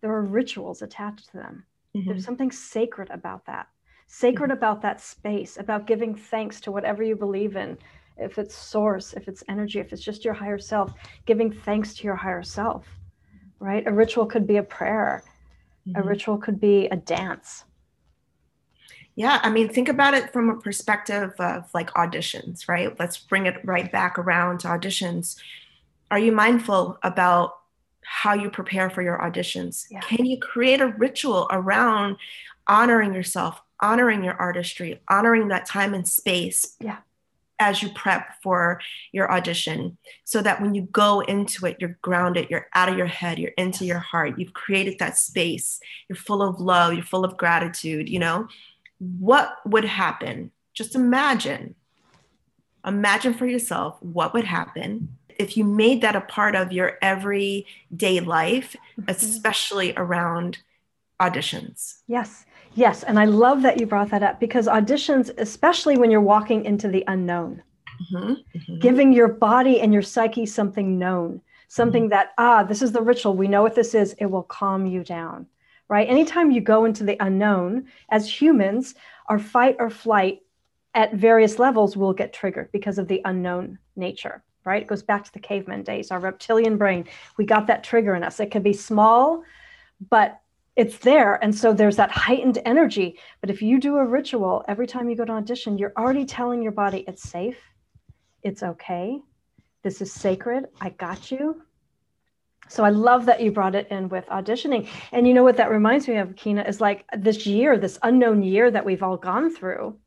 there 0.00 0.10
are 0.12 0.22
rituals 0.22 0.82
attached 0.82 1.30
to 1.30 1.36
them. 1.38 1.64
Mm-hmm. 1.96 2.08
There's 2.08 2.24
something 2.24 2.50
sacred 2.50 3.08
about 3.10 3.46
that, 3.46 3.68
sacred 4.08 4.48
mm-hmm. 4.48 4.58
about 4.58 4.82
that 4.82 5.00
space, 5.00 5.56
about 5.58 5.86
giving 5.86 6.14
thanks 6.14 6.60
to 6.62 6.72
whatever 6.72 7.02
you 7.02 7.16
believe 7.16 7.56
in. 7.56 7.78
If 8.18 8.38
it's 8.38 8.54
source, 8.54 9.14
if 9.14 9.28
it's 9.28 9.44
energy, 9.48 9.78
if 9.78 9.92
it's 9.92 10.02
just 10.02 10.24
your 10.24 10.34
higher 10.34 10.58
self, 10.58 10.92
giving 11.24 11.50
thanks 11.50 11.94
to 11.94 12.04
your 12.04 12.16
higher 12.16 12.42
self, 12.42 12.86
right? 13.58 13.86
A 13.86 13.92
ritual 13.92 14.26
could 14.26 14.46
be 14.46 14.56
a 14.56 14.62
prayer, 14.62 15.22
mm-hmm. 15.88 16.00
a 16.00 16.02
ritual 16.02 16.38
could 16.38 16.60
be 16.60 16.86
a 16.86 16.96
dance. 16.96 17.64
Yeah, 19.14 19.40
I 19.42 19.50
mean, 19.50 19.68
think 19.68 19.88
about 19.88 20.14
it 20.14 20.32
from 20.32 20.48
a 20.48 20.58
perspective 20.58 21.32
of 21.38 21.68
like 21.74 21.90
auditions, 21.90 22.66
right? 22.66 22.98
Let's 22.98 23.18
bring 23.18 23.46
it 23.46 23.56
right 23.64 23.92
back 23.92 24.18
around 24.18 24.60
to 24.60 24.68
auditions. 24.68 25.36
Are 26.10 26.18
you 26.18 26.32
mindful 26.32 26.98
about 27.02 27.58
how 28.02 28.34
you 28.34 28.50
prepare 28.50 28.88
for 28.88 29.02
your 29.02 29.18
auditions? 29.18 29.86
Yeah. 29.90 30.00
Can 30.00 30.24
you 30.24 30.38
create 30.38 30.80
a 30.80 30.88
ritual 30.88 31.46
around 31.50 32.16
honoring 32.66 33.12
yourself, 33.12 33.60
honoring 33.80 34.24
your 34.24 34.34
artistry, 34.34 35.00
honoring 35.08 35.48
that 35.48 35.66
time 35.66 35.92
and 35.92 36.08
space? 36.08 36.76
Yeah. 36.80 36.98
As 37.62 37.80
you 37.80 37.88
prep 37.90 38.42
for 38.42 38.80
your 39.12 39.30
audition, 39.30 39.96
so 40.24 40.42
that 40.42 40.60
when 40.60 40.74
you 40.74 40.82
go 40.82 41.20
into 41.20 41.64
it, 41.66 41.76
you're 41.78 41.96
grounded, 42.02 42.48
you're 42.50 42.66
out 42.74 42.88
of 42.88 42.98
your 42.98 43.06
head, 43.06 43.38
you're 43.38 43.58
into 43.64 43.84
your 43.84 44.00
heart, 44.00 44.38
you've 44.38 44.52
created 44.52 44.98
that 44.98 45.16
space, 45.16 45.78
you're 46.08 46.16
full 46.16 46.42
of 46.42 46.60
love, 46.60 46.94
you're 46.94 47.04
full 47.04 47.24
of 47.24 47.36
gratitude, 47.36 48.08
you 48.08 48.18
know? 48.18 48.48
What 48.98 49.48
would 49.64 49.84
happen? 49.84 50.50
Just 50.74 50.96
imagine. 50.96 51.76
Imagine 52.84 53.32
for 53.32 53.46
yourself 53.46 54.02
what 54.02 54.34
would 54.34 54.44
happen 54.44 55.16
if 55.38 55.56
you 55.56 55.64
made 55.64 56.00
that 56.02 56.16
a 56.16 56.20
part 56.20 56.54
of 56.54 56.72
your 56.72 56.98
everyday 57.00 58.20
life, 58.20 58.76
mm-hmm. 58.98 59.08
especially 59.08 59.94
around 59.96 60.58
auditions. 61.20 61.98
Yes. 62.06 62.44
Yes. 62.74 63.02
And 63.02 63.18
I 63.18 63.26
love 63.26 63.62
that 63.62 63.78
you 63.78 63.86
brought 63.86 64.10
that 64.10 64.22
up 64.22 64.40
because 64.40 64.66
auditions, 64.66 65.30
especially 65.38 65.98
when 65.98 66.10
you're 66.10 66.20
walking 66.20 66.64
into 66.64 66.88
the 66.88 67.04
unknown, 67.06 67.62
mm-hmm. 68.12 68.32
Mm-hmm. 68.32 68.78
giving 68.78 69.12
your 69.12 69.28
body 69.28 69.80
and 69.80 69.92
your 69.92 70.02
psyche 70.02 70.46
something 70.46 70.98
known, 70.98 71.40
something 71.68 72.04
mm-hmm. 72.04 72.10
that, 72.10 72.32
ah, 72.38 72.62
this 72.62 72.82
is 72.82 72.92
the 72.92 73.02
ritual. 73.02 73.36
We 73.36 73.48
know 73.48 73.62
what 73.62 73.74
this 73.74 73.94
is. 73.94 74.14
It 74.18 74.26
will 74.26 74.42
calm 74.42 74.86
you 74.86 75.04
down, 75.04 75.46
right? 75.88 76.08
Anytime 76.08 76.50
you 76.50 76.60
go 76.60 76.84
into 76.84 77.04
the 77.04 77.16
unknown, 77.20 77.88
as 78.10 78.40
humans, 78.40 78.94
our 79.26 79.38
fight 79.38 79.76
or 79.78 79.90
flight 79.90 80.40
at 80.94 81.14
various 81.14 81.58
levels 81.58 81.96
will 81.96 82.12
get 82.12 82.32
triggered 82.32 82.70
because 82.72 82.98
of 82.98 83.08
the 83.08 83.20
unknown 83.24 83.78
nature 83.96 84.42
right? 84.64 84.82
It 84.82 84.88
goes 84.88 85.02
back 85.02 85.24
to 85.24 85.32
the 85.32 85.40
caveman 85.40 85.82
days, 85.82 86.10
our 86.10 86.20
reptilian 86.20 86.76
brain. 86.76 87.06
We 87.36 87.44
got 87.44 87.66
that 87.66 87.82
trigger 87.82 88.14
in 88.14 88.22
us. 88.22 88.38
It 88.40 88.50
can 88.50 88.62
be 88.62 88.72
small, 88.72 89.42
but 90.08 90.40
it's 90.76 90.98
there. 90.98 91.42
And 91.42 91.54
so 91.54 91.72
there's 91.72 91.96
that 91.96 92.10
heightened 92.10 92.58
energy. 92.64 93.18
But 93.40 93.50
if 93.50 93.62
you 93.62 93.78
do 93.78 93.96
a 93.96 94.06
ritual 94.06 94.64
every 94.68 94.86
time 94.86 95.08
you 95.08 95.16
go 95.16 95.24
to 95.24 95.32
audition, 95.32 95.78
you're 95.78 95.92
already 95.96 96.24
telling 96.24 96.62
your 96.62 96.72
body 96.72 97.04
it's 97.06 97.22
safe, 97.22 97.58
it's 98.42 98.62
okay, 98.62 99.20
this 99.82 100.00
is 100.00 100.12
sacred, 100.12 100.66
I 100.80 100.90
got 100.90 101.30
you. 101.30 101.62
So 102.68 102.84
I 102.84 102.90
love 102.90 103.26
that 103.26 103.42
you 103.42 103.52
brought 103.52 103.74
it 103.74 103.88
in 103.90 104.08
with 104.08 104.24
auditioning. 104.26 104.88
And 105.10 105.26
you 105.26 105.34
know 105.34 105.44
what 105.44 105.58
that 105.58 105.70
reminds 105.70 106.08
me 106.08 106.16
of, 106.16 106.36
Kina, 106.36 106.62
is 106.62 106.80
like 106.80 107.04
this 107.18 107.44
year, 107.44 107.76
this 107.76 107.98
unknown 108.02 108.42
year 108.42 108.70
that 108.70 108.84
we've 108.84 109.02
all 109.02 109.16
gone 109.16 109.54
through, 109.54 109.98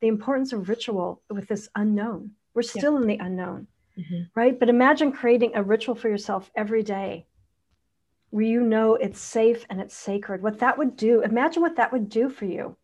the 0.00 0.08
importance 0.08 0.52
of 0.52 0.68
ritual 0.68 1.22
with 1.30 1.46
this 1.46 1.68
unknown. 1.76 2.32
We're 2.54 2.62
still 2.62 2.94
yeah. 2.94 3.02
in 3.02 3.06
the 3.06 3.18
unknown 3.18 3.68
mm-hmm. 3.98 4.22
right? 4.34 4.58
But 4.58 4.68
imagine 4.68 5.12
creating 5.12 5.52
a 5.54 5.62
ritual 5.62 5.94
for 5.94 6.08
yourself 6.08 6.50
every 6.56 6.82
day 6.82 7.26
where 8.32 8.46
you 8.46 8.62
know 8.62 8.94
it's 8.94 9.20
safe 9.20 9.66
and 9.68 9.78
it's 9.78 9.94
sacred. 9.94 10.42
What 10.42 10.60
that 10.60 10.78
would 10.78 10.96
do, 10.96 11.20
imagine 11.20 11.60
what 11.60 11.76
that 11.76 11.92
would 11.92 12.08
do 12.08 12.30
for 12.30 12.46
you. 12.46 12.76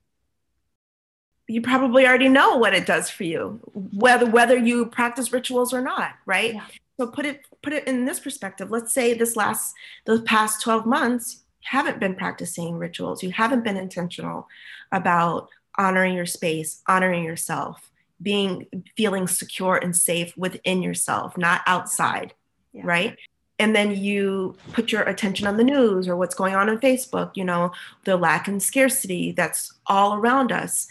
You 1.48 1.62
probably 1.62 2.06
already 2.06 2.28
know 2.28 2.58
what 2.58 2.74
it 2.74 2.84
does 2.84 3.08
for 3.08 3.24
you, 3.24 3.58
whether 3.72 4.26
whether 4.26 4.58
you 4.58 4.84
practice 4.86 5.32
rituals 5.32 5.72
or 5.72 5.80
not, 5.80 6.12
right? 6.26 6.54
Yeah. 6.54 6.66
So 7.00 7.06
put 7.06 7.24
it 7.24 7.46
put 7.62 7.72
it 7.72 7.88
in 7.88 8.04
this 8.04 8.20
perspective. 8.20 8.70
Let's 8.70 8.92
say 8.92 9.14
this 9.14 9.36
last 9.36 9.74
the 10.04 10.20
past 10.20 10.60
12 10.60 10.84
months 10.84 11.44
haven't 11.62 11.98
been 11.98 12.14
practicing 12.14 12.76
rituals. 12.76 13.22
You 13.22 13.30
haven't 13.30 13.64
been 13.64 13.78
intentional 13.78 14.48
about 14.92 15.48
honoring 15.78 16.14
your 16.14 16.26
space, 16.26 16.82
honoring 16.86 17.24
yourself, 17.24 17.90
being 18.20 18.66
feeling 18.98 19.26
secure 19.26 19.76
and 19.76 19.96
safe 19.96 20.36
within 20.36 20.82
yourself, 20.82 21.38
not 21.38 21.62
outside, 21.66 22.34
yeah. 22.74 22.82
right? 22.84 23.16
And 23.58 23.74
then 23.74 23.96
you 23.96 24.56
put 24.72 24.92
your 24.92 25.02
attention 25.02 25.46
on 25.46 25.56
the 25.56 25.64
news 25.64 26.06
or 26.06 26.16
what's 26.16 26.34
going 26.34 26.54
on 26.54 26.68
on 26.68 26.78
Facebook, 26.78 27.32
you 27.34 27.44
know, 27.44 27.72
the 28.04 28.16
lack 28.16 28.46
and 28.46 28.62
scarcity 28.62 29.32
that's 29.32 29.72
all 29.86 30.14
around 30.14 30.52
us. 30.52 30.86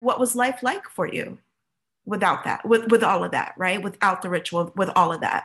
What 0.00 0.18
was 0.18 0.34
life 0.34 0.62
like 0.62 0.88
for 0.88 1.06
you 1.06 1.38
without 2.06 2.44
that, 2.44 2.66
with, 2.66 2.90
with 2.90 3.04
all 3.04 3.22
of 3.22 3.30
that, 3.30 3.54
right? 3.56 3.80
Without 3.80 4.22
the 4.22 4.30
ritual, 4.30 4.72
with 4.76 4.90
all 4.96 5.12
of 5.12 5.20
that, 5.20 5.44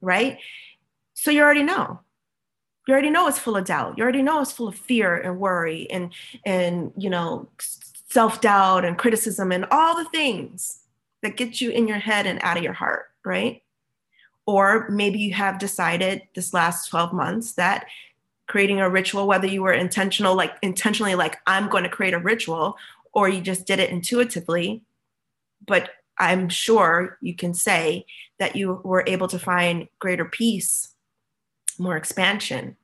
right? 0.00 0.38
So 1.14 1.30
you 1.30 1.40
already 1.40 1.62
know. 1.62 2.00
You 2.86 2.92
already 2.94 3.10
know 3.10 3.28
it's 3.28 3.38
full 3.38 3.56
of 3.56 3.64
doubt. 3.64 3.96
You 3.96 4.02
already 4.02 4.22
know 4.22 4.42
it's 4.42 4.52
full 4.52 4.68
of 4.68 4.74
fear 4.74 5.16
and 5.16 5.38
worry 5.38 5.88
and 5.90 6.12
and 6.44 6.92
you 6.96 7.08
know 7.08 7.48
self 8.10 8.40
doubt 8.40 8.84
and 8.84 8.98
criticism 8.98 9.52
and 9.52 9.66
all 9.70 9.96
the 9.96 10.08
things 10.10 10.80
that 11.22 11.36
get 11.36 11.60
you 11.60 11.70
in 11.70 11.86
your 11.86 11.98
head 11.98 12.26
and 12.26 12.40
out 12.42 12.56
of 12.56 12.64
your 12.64 12.72
heart, 12.72 13.06
right? 13.24 13.61
Or 14.46 14.88
maybe 14.90 15.18
you 15.18 15.34
have 15.34 15.58
decided 15.58 16.22
this 16.34 16.52
last 16.52 16.88
12 16.88 17.12
months 17.12 17.52
that 17.52 17.86
creating 18.48 18.80
a 18.80 18.90
ritual, 18.90 19.26
whether 19.26 19.46
you 19.46 19.62
were 19.62 19.72
intentional, 19.72 20.34
like 20.34 20.52
intentionally, 20.62 21.14
like 21.14 21.38
I'm 21.46 21.68
going 21.68 21.84
to 21.84 21.88
create 21.88 22.14
a 22.14 22.18
ritual, 22.18 22.76
or 23.12 23.28
you 23.28 23.40
just 23.40 23.66
did 23.66 23.78
it 23.78 23.90
intuitively, 23.90 24.82
but 25.66 25.90
I'm 26.18 26.48
sure 26.48 27.18
you 27.20 27.34
can 27.34 27.54
say 27.54 28.04
that 28.38 28.56
you 28.56 28.80
were 28.84 29.04
able 29.06 29.28
to 29.28 29.38
find 29.38 29.88
greater 29.98 30.24
peace, 30.24 30.94
more 31.78 31.96
expansion, 31.96 32.76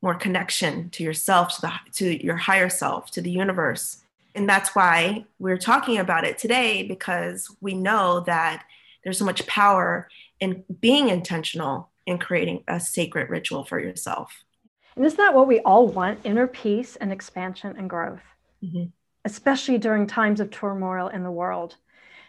more 0.00 0.14
connection 0.14 0.90
to 0.90 1.02
yourself, 1.02 1.56
to 1.56 1.60
the 1.60 1.72
to 1.94 2.24
your 2.24 2.36
higher 2.36 2.68
self, 2.68 3.10
to 3.10 3.20
the 3.20 3.30
universe, 3.30 4.02
and 4.34 4.48
that's 4.48 4.74
why 4.74 5.24
we're 5.40 5.58
talking 5.58 5.98
about 5.98 6.24
it 6.24 6.38
today 6.38 6.84
because 6.84 7.54
we 7.60 7.74
know 7.74 8.20
that 8.20 8.64
there's 9.02 9.18
so 9.18 9.24
much 9.24 9.46
power 9.46 10.08
in 10.40 10.64
being 10.80 11.08
intentional 11.08 11.90
in 12.06 12.18
creating 12.18 12.64
a 12.68 12.80
sacred 12.80 13.28
ritual 13.28 13.64
for 13.64 13.78
yourself. 13.78 14.44
And 14.96 15.04
isn't 15.04 15.18
that 15.18 15.34
what 15.34 15.46
we 15.46 15.60
all 15.60 15.86
want? 15.86 16.20
Inner 16.24 16.46
peace 16.46 16.96
and 16.96 17.12
expansion 17.12 17.74
and 17.76 17.88
growth, 17.88 18.22
mm-hmm. 18.62 18.84
especially 19.24 19.78
during 19.78 20.06
times 20.06 20.40
of 20.40 20.50
turmoil 20.50 21.08
in 21.08 21.22
the 21.22 21.30
world. 21.30 21.76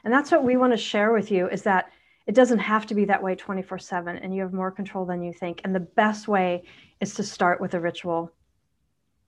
And 0.04 0.14
that's 0.14 0.32
what 0.32 0.44
we 0.44 0.58
want 0.58 0.74
to 0.74 0.78
share 0.78 1.12
with 1.12 1.32
you 1.32 1.48
is 1.50 1.64
that 1.64 1.92
it 2.28 2.36
doesn't 2.36 2.60
have 2.60 2.86
to 2.88 2.96
be 2.96 3.06
that 3.06 3.24
way 3.24 3.36
24 3.36 3.80
7 3.80 4.18
and 4.18 4.36
you 4.36 4.42
have 4.44 4.54
more 4.54 4.72
control 4.72 5.06
than 5.06 5.24
you 5.24 5.34
think. 5.34 5.62
And 5.64 5.74
the 5.74 5.80
best 5.80 6.28
way 6.28 6.64
is 7.00 7.16
to 7.16 7.24
start 7.24 7.60
with 7.60 7.74
a 7.74 7.80
ritual, 7.80 8.32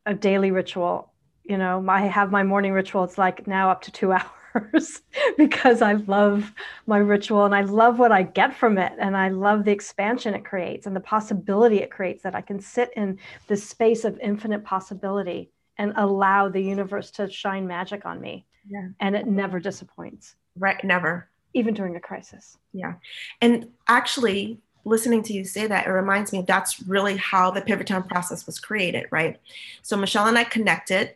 a 0.06 0.14
daily 0.14 0.52
ritual 0.52 1.12
you 1.44 1.58
know, 1.58 1.84
I 1.88 2.02
have 2.02 2.32
my 2.32 2.44
morning 2.44 2.72
ritual. 2.72 3.04
It's 3.04 3.18
like 3.18 3.48
now 3.48 3.70
up 3.72 3.82
to 3.84 3.92
two 3.92 4.12
hours. 4.14 4.26
because 5.38 5.82
I 5.82 5.94
love 5.94 6.52
my 6.88 6.98
ritual 6.98 7.46
and 7.46 7.56
I 7.56 7.62
love 7.62 8.00
what 8.00 8.12
I 8.12 8.24
get 8.24 8.56
from 8.56 8.78
it. 8.78 8.94
And 9.00 9.16
I 9.16 9.30
love 9.30 9.66
the 9.66 9.72
expansion 9.72 10.34
it 10.34 10.46
creates 10.46 10.88
and 10.88 10.96
the 10.96 11.02
possibility 11.02 11.78
it 11.78 11.92
creates 11.92 12.24
that 12.24 12.36
I 12.36 12.42
can 12.42 12.60
sit 12.60 12.92
in 12.96 13.20
this 13.48 13.68
space 13.68 14.06
of 14.06 14.20
infinite 14.20 14.64
possibility 14.64 15.52
and 15.78 15.94
allow 15.96 16.50
the 16.50 16.62
universe 16.62 17.12
to 17.12 17.30
shine 17.30 17.68
magic 17.68 18.06
on 18.06 18.22
me. 18.22 18.46
Yeah. 18.70 18.90
And 19.00 19.16
it 19.16 19.28
never 19.28 19.60
disappoints. 19.60 20.36
Right. 20.56 20.84
Never. 20.84 21.30
Even 21.54 21.74
during 21.74 21.96
a 21.96 22.00
crisis. 22.00 22.58
Yeah. 22.74 22.96
And 23.42 23.70
actually, 23.88 24.60
listening 24.86 25.24
to 25.24 25.34
you 25.34 25.44
say 25.44 25.68
that, 25.68 25.88
it 25.88 25.92
reminds 25.92 26.32
me 26.32 26.44
that's 26.48 26.82
really 26.84 27.18
how 27.18 27.52
the 27.52 27.62
pivot 27.62 27.88
turn 27.88 28.04
process 28.04 28.46
was 28.46 28.60
created, 28.60 29.06
right? 29.12 29.40
So 29.82 29.98
Michelle 29.98 30.28
and 30.28 30.38
I 30.38 30.44
connected. 30.44 31.16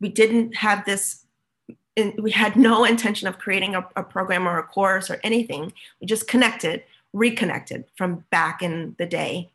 We 0.00 0.08
didn't 0.08 0.56
have 0.56 0.84
this, 0.84 1.24
we 2.18 2.30
had 2.30 2.56
no 2.56 2.84
intention 2.84 3.28
of 3.28 3.38
creating 3.38 3.74
a, 3.74 3.86
a 3.96 4.02
program 4.02 4.48
or 4.48 4.58
a 4.58 4.62
course 4.62 5.10
or 5.10 5.20
anything. 5.22 5.72
We 6.00 6.06
just 6.06 6.28
connected, 6.28 6.84
reconnected 7.12 7.84
from 7.96 8.24
back 8.30 8.62
in 8.62 8.94
the 8.98 9.06
day. 9.06 9.50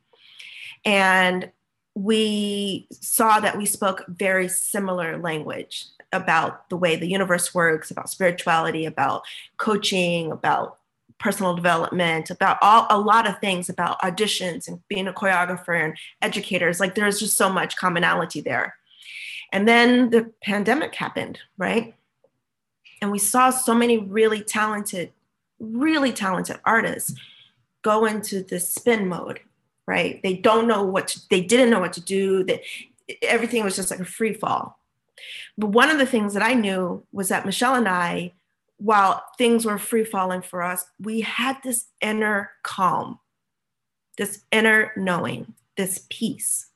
And 0.85 1.51
we 1.95 2.87
saw 2.91 3.39
that 3.39 3.57
we 3.57 3.65
spoke 3.65 4.05
very 4.07 4.47
similar 4.47 5.17
language 5.17 5.85
about 6.13 6.69
the 6.69 6.77
way 6.77 6.95
the 6.95 7.07
universe 7.07 7.53
works, 7.53 7.89
about 7.89 8.09
spirituality, 8.09 8.85
about 8.85 9.23
coaching, 9.57 10.31
about 10.31 10.77
personal 11.19 11.55
development, 11.55 12.29
about 12.29 12.57
all 12.61 12.85
a 12.89 12.99
lot 12.99 13.27
of 13.27 13.39
things 13.39 13.69
about 13.69 13.99
auditions 14.01 14.67
and 14.67 14.79
being 14.87 15.07
a 15.07 15.13
choreographer 15.13 15.83
and 15.83 15.97
educators. 16.21 16.79
Like 16.79 16.93
there's 16.93 17.19
just 17.19 17.35
so 17.35 17.49
much 17.49 17.75
commonality 17.77 18.41
there. 18.41 18.75
And 19.51 19.67
then 19.67 20.11
the 20.11 20.31
pandemic 20.43 20.93
happened, 20.93 21.39
right? 21.57 21.95
And 23.01 23.11
we 23.11 23.19
saw 23.19 23.49
so 23.49 23.73
many 23.73 23.97
really 23.97 24.41
talented, 24.41 25.11
really 25.59 26.11
talented 26.11 26.59
artists 26.65 27.13
go 27.83 28.05
into 28.05 28.43
the 28.43 28.59
spin 28.59 29.07
mode, 29.07 29.39
right? 29.85 30.21
They 30.23 30.35
don't 30.35 30.67
know 30.67 30.83
what 30.83 31.09
to, 31.09 31.21
they 31.29 31.41
didn't 31.41 31.69
know 31.69 31.79
what 31.79 31.93
to 31.93 32.01
do. 32.01 32.43
That 32.43 32.61
everything 33.21 33.63
was 33.63 33.75
just 33.75 33.91
like 33.91 33.99
a 33.99 34.05
free 34.05 34.33
fall. 34.33 34.79
But 35.57 35.67
one 35.67 35.89
of 35.89 35.97
the 35.97 36.05
things 36.05 36.33
that 36.33 36.43
I 36.43 36.53
knew 36.53 37.03
was 37.11 37.29
that 37.29 37.45
Michelle 37.45 37.75
and 37.75 37.87
I 37.87 38.33
while 38.77 39.23
things 39.37 39.65
were 39.65 39.77
free 39.77 40.03
falling 40.03 40.41
for 40.41 40.61
us, 40.61 40.85
we 40.99 41.21
had 41.21 41.57
this 41.63 41.87
inner 42.01 42.51
calm, 42.63 43.19
this 44.17 44.43
inner 44.51 44.91
knowing, 44.95 45.53
this 45.75 46.05
peace. 46.09 46.67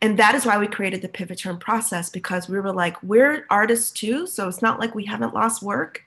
And 0.00 0.18
that 0.18 0.34
is 0.34 0.46
why 0.46 0.58
we 0.58 0.68
created 0.68 1.02
the 1.02 1.08
pivot 1.08 1.38
turn 1.38 1.58
process 1.58 2.08
because 2.08 2.48
we 2.48 2.60
were 2.60 2.72
like, 2.72 3.02
we're 3.02 3.46
artists 3.50 3.90
too. 3.90 4.26
So 4.26 4.48
it's 4.48 4.62
not 4.62 4.78
like 4.78 4.94
we 4.94 5.04
haven't 5.04 5.34
lost 5.34 5.62
work, 5.62 6.04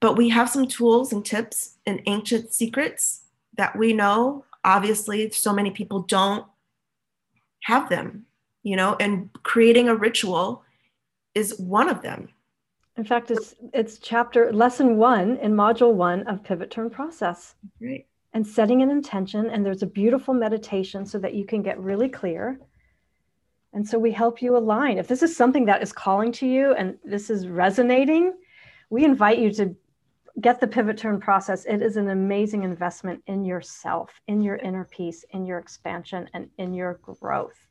but 0.00 0.16
we 0.16 0.28
have 0.28 0.48
some 0.48 0.68
tools 0.68 1.12
and 1.12 1.24
tips 1.24 1.76
and 1.86 2.02
ancient 2.06 2.52
secrets 2.52 3.22
that 3.56 3.76
we 3.76 3.92
know. 3.92 4.44
Obviously, 4.64 5.30
so 5.30 5.52
many 5.52 5.70
people 5.70 6.00
don't 6.00 6.46
have 7.64 7.88
them, 7.88 8.26
you 8.62 8.76
know, 8.76 8.96
and 9.00 9.30
creating 9.42 9.88
a 9.88 9.94
ritual 9.96 10.62
is 11.34 11.58
one 11.58 11.88
of 11.88 12.02
them. 12.02 12.28
In 12.96 13.04
fact, 13.04 13.30
it's 13.32 13.56
it's 13.72 13.98
chapter 13.98 14.52
lesson 14.52 14.96
one 14.96 15.36
in 15.38 15.52
module 15.52 15.92
one 15.92 16.22
of 16.28 16.44
pivot 16.44 16.70
turn 16.70 16.90
process. 16.90 17.56
Right. 17.80 18.06
And 18.34 18.46
setting 18.46 18.82
an 18.82 18.90
intention, 18.90 19.50
and 19.50 19.64
there's 19.64 19.82
a 19.82 19.86
beautiful 19.86 20.34
meditation 20.34 21.06
so 21.06 21.18
that 21.18 21.34
you 21.34 21.44
can 21.44 21.62
get 21.62 21.78
really 21.78 22.08
clear. 22.08 22.60
And 23.74 23.86
so 23.86 23.98
we 23.98 24.12
help 24.12 24.40
you 24.40 24.56
align. 24.56 24.98
If 24.98 25.08
this 25.08 25.22
is 25.22 25.36
something 25.36 25.66
that 25.66 25.82
is 25.82 25.92
calling 25.92 26.30
to 26.32 26.46
you 26.46 26.72
and 26.74 26.96
this 27.04 27.28
is 27.28 27.48
resonating, 27.48 28.32
we 28.88 29.04
invite 29.04 29.38
you 29.38 29.50
to 29.54 29.74
get 30.40 30.60
the 30.60 30.66
pivot 30.66 30.96
turn 30.96 31.20
process. 31.20 31.64
It 31.64 31.82
is 31.82 31.96
an 31.96 32.08
amazing 32.08 32.62
investment 32.62 33.22
in 33.26 33.44
yourself, 33.44 34.20
in 34.28 34.42
your 34.42 34.56
inner 34.56 34.84
peace, 34.84 35.24
in 35.30 35.44
your 35.44 35.58
expansion, 35.58 36.30
and 36.34 36.48
in 36.56 36.72
your 36.72 37.00
growth. 37.02 37.66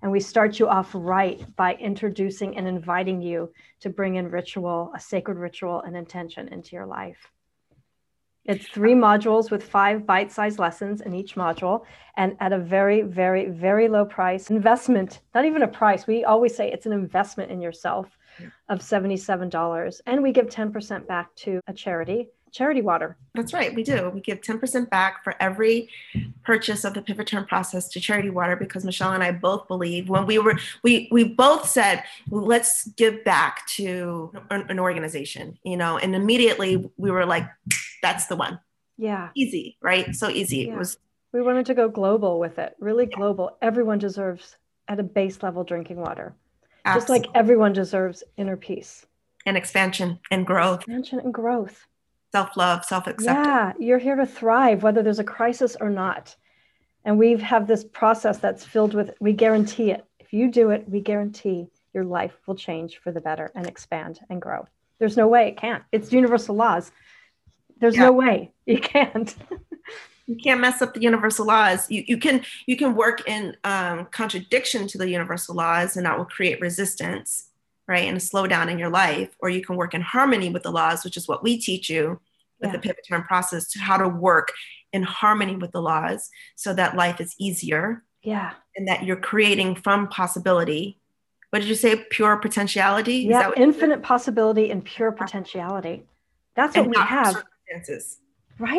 And 0.00 0.12
we 0.12 0.20
start 0.20 0.60
you 0.60 0.68
off 0.68 0.90
right 0.94 1.44
by 1.56 1.74
introducing 1.74 2.56
and 2.56 2.68
inviting 2.68 3.20
you 3.20 3.52
to 3.80 3.90
bring 3.90 4.14
in 4.14 4.30
ritual, 4.30 4.92
a 4.94 5.00
sacred 5.00 5.38
ritual 5.38 5.80
and 5.80 5.96
intention 5.96 6.46
into 6.48 6.76
your 6.76 6.86
life. 6.86 7.32
It's 8.48 8.66
three 8.66 8.94
modules 8.94 9.50
with 9.50 9.62
five 9.62 10.06
bite 10.06 10.32
sized 10.32 10.58
lessons 10.58 11.02
in 11.02 11.14
each 11.14 11.34
module 11.34 11.84
and 12.16 12.34
at 12.40 12.54
a 12.54 12.58
very, 12.58 13.02
very, 13.02 13.50
very 13.50 13.88
low 13.88 14.06
price 14.06 14.48
investment, 14.48 15.20
not 15.34 15.44
even 15.44 15.62
a 15.62 15.68
price. 15.68 16.06
We 16.06 16.24
always 16.24 16.56
say 16.56 16.72
it's 16.72 16.86
an 16.86 16.92
investment 16.92 17.50
in 17.50 17.60
yourself 17.60 18.08
of 18.70 18.78
$77. 18.78 20.00
And 20.06 20.22
we 20.22 20.32
give 20.32 20.46
10% 20.46 21.06
back 21.06 21.34
to 21.36 21.60
a 21.66 21.74
charity 21.74 22.28
charity 22.50 22.80
water. 22.80 23.18
That's 23.34 23.52
right, 23.52 23.74
we 23.74 23.82
do. 23.82 24.08
We 24.08 24.22
give 24.22 24.40
10% 24.40 24.88
back 24.88 25.22
for 25.22 25.34
every 25.38 25.90
purchase 26.44 26.84
of 26.84 26.94
the 26.94 27.02
pivot 27.02 27.26
turn 27.26 27.44
process 27.44 27.88
to 27.90 28.00
charity 28.00 28.30
water 28.30 28.56
because 28.56 28.86
Michelle 28.86 29.12
and 29.12 29.22
I 29.22 29.32
both 29.32 29.68
believe 29.68 30.08
when 30.08 30.24
we 30.24 30.38
were 30.38 30.58
we 30.82 31.08
we 31.10 31.24
both 31.24 31.68
said 31.68 32.04
let's 32.30 32.88
give 32.92 33.22
back 33.22 33.66
to 33.76 34.32
an, 34.50 34.64
an 34.70 34.78
organization, 34.78 35.58
you 35.62 35.76
know, 35.76 35.98
and 35.98 36.14
immediately 36.14 36.90
we 36.96 37.10
were 37.10 37.26
like 37.26 37.46
that's 38.02 38.26
the 38.26 38.36
one. 38.36 38.60
Yeah. 38.96 39.30
Easy, 39.34 39.76
right? 39.80 40.14
So 40.14 40.28
easy. 40.28 40.58
Yeah. 40.58 40.74
It 40.74 40.78
was 40.78 40.98
we 41.32 41.42
wanted 41.42 41.66
to 41.66 41.74
go 41.74 41.88
global 41.88 42.38
with 42.38 42.58
it. 42.58 42.74
Really 42.80 43.06
global. 43.06 43.58
Everyone 43.60 43.98
deserves 43.98 44.56
at 44.88 44.98
a 44.98 45.02
base 45.02 45.42
level 45.42 45.62
drinking 45.62 46.00
water. 46.00 46.34
Absolutely. 46.84 47.18
Just 47.18 47.26
like 47.26 47.36
everyone 47.36 47.72
deserves 47.72 48.24
inner 48.36 48.56
peace 48.56 49.06
and 49.44 49.56
expansion 49.56 50.18
and 50.30 50.46
growth. 50.46 50.80
Expansion 50.80 51.20
and 51.20 51.34
growth 51.34 51.86
self 52.32 52.56
love, 52.56 52.84
self 52.84 53.06
acceptance. 53.06 53.46
Yeah, 53.46 53.72
you're 53.78 53.98
here 53.98 54.16
to 54.16 54.26
thrive, 54.26 54.82
whether 54.82 55.02
there's 55.02 55.18
a 55.18 55.24
crisis 55.24 55.76
or 55.80 55.90
not. 55.90 56.36
And 57.04 57.18
we 57.18 57.36
have 57.36 57.66
this 57.66 57.84
process 57.84 58.38
that's 58.38 58.64
filled 58.64 58.94
with, 58.94 59.12
we 59.20 59.32
guarantee 59.32 59.92
it. 59.92 60.04
If 60.18 60.32
you 60.32 60.50
do 60.50 60.70
it, 60.70 60.88
we 60.88 61.00
guarantee 61.00 61.68
your 61.94 62.04
life 62.04 62.36
will 62.46 62.54
change 62.54 62.98
for 62.98 63.12
the 63.12 63.20
better 63.20 63.50
and 63.54 63.66
expand 63.66 64.20
and 64.28 64.42
grow. 64.42 64.66
There's 64.98 65.16
no 65.16 65.28
way 65.28 65.48
it 65.48 65.56
can't. 65.56 65.84
It's 65.92 66.12
universal 66.12 66.54
laws. 66.54 66.90
There's 67.80 67.96
yeah. 67.96 68.04
no 68.04 68.12
way 68.12 68.52
you 68.66 68.78
can't. 68.78 69.34
you 70.26 70.36
can't 70.36 70.60
mess 70.60 70.82
up 70.82 70.94
the 70.94 71.00
universal 71.00 71.46
laws. 71.46 71.90
You, 71.90 72.04
you 72.06 72.18
can 72.18 72.44
you 72.66 72.76
can 72.76 72.94
work 72.94 73.28
in 73.28 73.56
um, 73.64 74.06
contradiction 74.10 74.86
to 74.88 74.98
the 74.98 75.08
universal 75.08 75.54
laws, 75.54 75.96
and 75.96 76.06
that 76.06 76.18
will 76.18 76.26
create 76.26 76.60
resistance 76.60 77.48
right, 77.88 78.06
and 78.06 78.16
a 78.16 78.20
slowdown 78.20 78.70
in 78.70 78.78
your 78.78 78.90
life, 78.90 79.34
or 79.40 79.48
you 79.48 79.64
can 79.64 79.74
work 79.74 79.94
in 79.94 80.02
harmony 80.02 80.50
with 80.50 80.62
the 80.62 80.70
laws, 80.70 81.02
which 81.02 81.16
is 81.16 81.26
what 81.26 81.42
we 81.42 81.58
teach 81.58 81.88
you 81.88 82.20
with 82.60 82.68
yeah. 82.68 82.72
the 82.72 82.78
pivot 82.78 83.04
turn 83.08 83.22
process 83.22 83.68
to 83.70 83.78
how 83.78 83.96
to 83.96 84.08
work 84.08 84.52
in 84.92 85.02
harmony 85.02 85.56
with 85.56 85.72
the 85.72 85.80
laws 85.80 86.28
so 86.54 86.74
that 86.74 86.96
life 86.96 87.20
is 87.20 87.34
easier. 87.38 88.04
Yeah. 88.22 88.52
And 88.76 88.86
that 88.88 89.04
you're 89.04 89.16
creating 89.16 89.76
from 89.76 90.08
possibility. 90.08 91.00
What 91.50 91.60
did 91.60 91.68
you 91.68 91.74
say? 91.74 92.04
Pure 92.10 92.36
potentiality? 92.38 93.26
Yeah, 93.28 93.52
infinite 93.56 94.02
possibility 94.02 94.70
and 94.70 94.84
pure 94.84 95.12
potentiality. 95.12 96.04
That's 96.54 96.76
what 96.76 96.88
we 96.88 96.96
have. 96.96 97.42
Circumstances. 97.68 98.18
Right? 98.58 98.78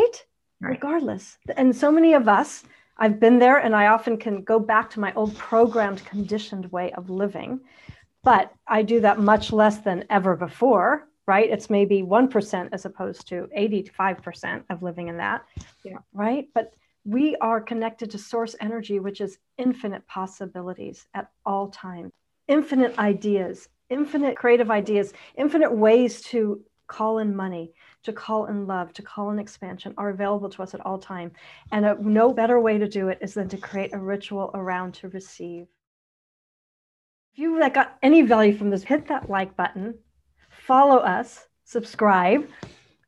right? 0.62 0.69
Regardless. 0.71 1.38
And 1.56 1.75
so 1.75 1.91
many 1.91 2.13
of 2.13 2.28
us, 2.28 2.63
I've 2.97 3.19
been 3.19 3.39
there 3.39 3.58
and 3.58 3.75
I 3.75 3.88
often 3.88 4.17
can 4.17 4.43
go 4.43 4.60
back 4.60 4.89
to 4.91 4.99
my 4.99 5.13
old 5.13 5.36
programmed, 5.38 6.04
conditioned 6.06 6.71
way 6.71 6.91
of 6.93 7.10
living 7.10 7.62
but 8.23 8.54
I 8.67 8.84
do 8.84 8.99
that 9.02 9.19
much 9.19 9.52
less 9.52 9.80
than 9.80 10.06
ever 10.10 10.36
before, 10.36 11.08
right? 11.28 11.49
It's 11.49 11.69
maybe 11.69 12.02
1% 12.02 12.69
as 12.71 12.86
opposed 12.86 13.28
to 13.30 13.47
85% 13.58 14.63
of 14.69 14.84
living 14.84 15.08
in 15.08 15.17
that, 15.17 15.45
yeah. 15.84 15.97
right? 16.13 16.47
But 16.54 16.73
we 17.06 17.36
are 17.38 17.62
connected 17.62 18.12
to 18.12 18.17
source 18.17 18.56
energy, 18.60 18.99
which 18.99 19.21
is 19.21 19.38
infinite 19.58 20.06
possibilities 20.08 21.08
at 21.13 21.30
all 21.45 21.69
times, 21.69 22.12
infinite 22.47 22.97
ideas, 22.99 23.69
infinite 23.89 24.36
creative 24.36 24.69
ideas, 24.69 25.13
infinite 25.36 25.71
ways 25.71 26.21
to 26.21 26.62
call 26.88 27.19
in 27.19 27.36
money, 27.36 27.71
to 28.04 28.14
call 28.14 28.46
in 28.46 28.66
love, 28.68 28.94
to 28.94 29.02
call 29.02 29.32
in 29.32 29.40
expansion 29.40 29.94
are 29.98 30.10
available 30.10 30.50
to 30.50 30.64
us 30.64 30.74
at 30.74 30.86
all 30.86 30.98
time. 30.98 31.32
And 31.72 31.86
a, 31.86 31.98
no 32.00 32.34
better 32.34 32.60
way 32.60 32.78
to 32.78 32.88
do 32.88 33.10
it 33.10 33.20
is 33.22 33.34
than 33.34 33.50
to 33.50 33.58
create 33.58 33.94
a 33.94 34.00
ritual 34.00 34.52
around 34.54 34.94
to 34.96 35.10
receive. 35.10 35.68
If 37.34 37.40
you 37.40 37.60
like 37.60 37.74
got 37.74 37.98
any 38.02 38.22
value 38.22 38.58
from 38.58 38.70
this, 38.70 38.84
hit 38.84 39.08
that 39.08 39.30
like 39.30 39.56
button, 39.56 39.96
follow 40.50 40.98
us, 40.98 41.48
subscribe. 41.66 42.48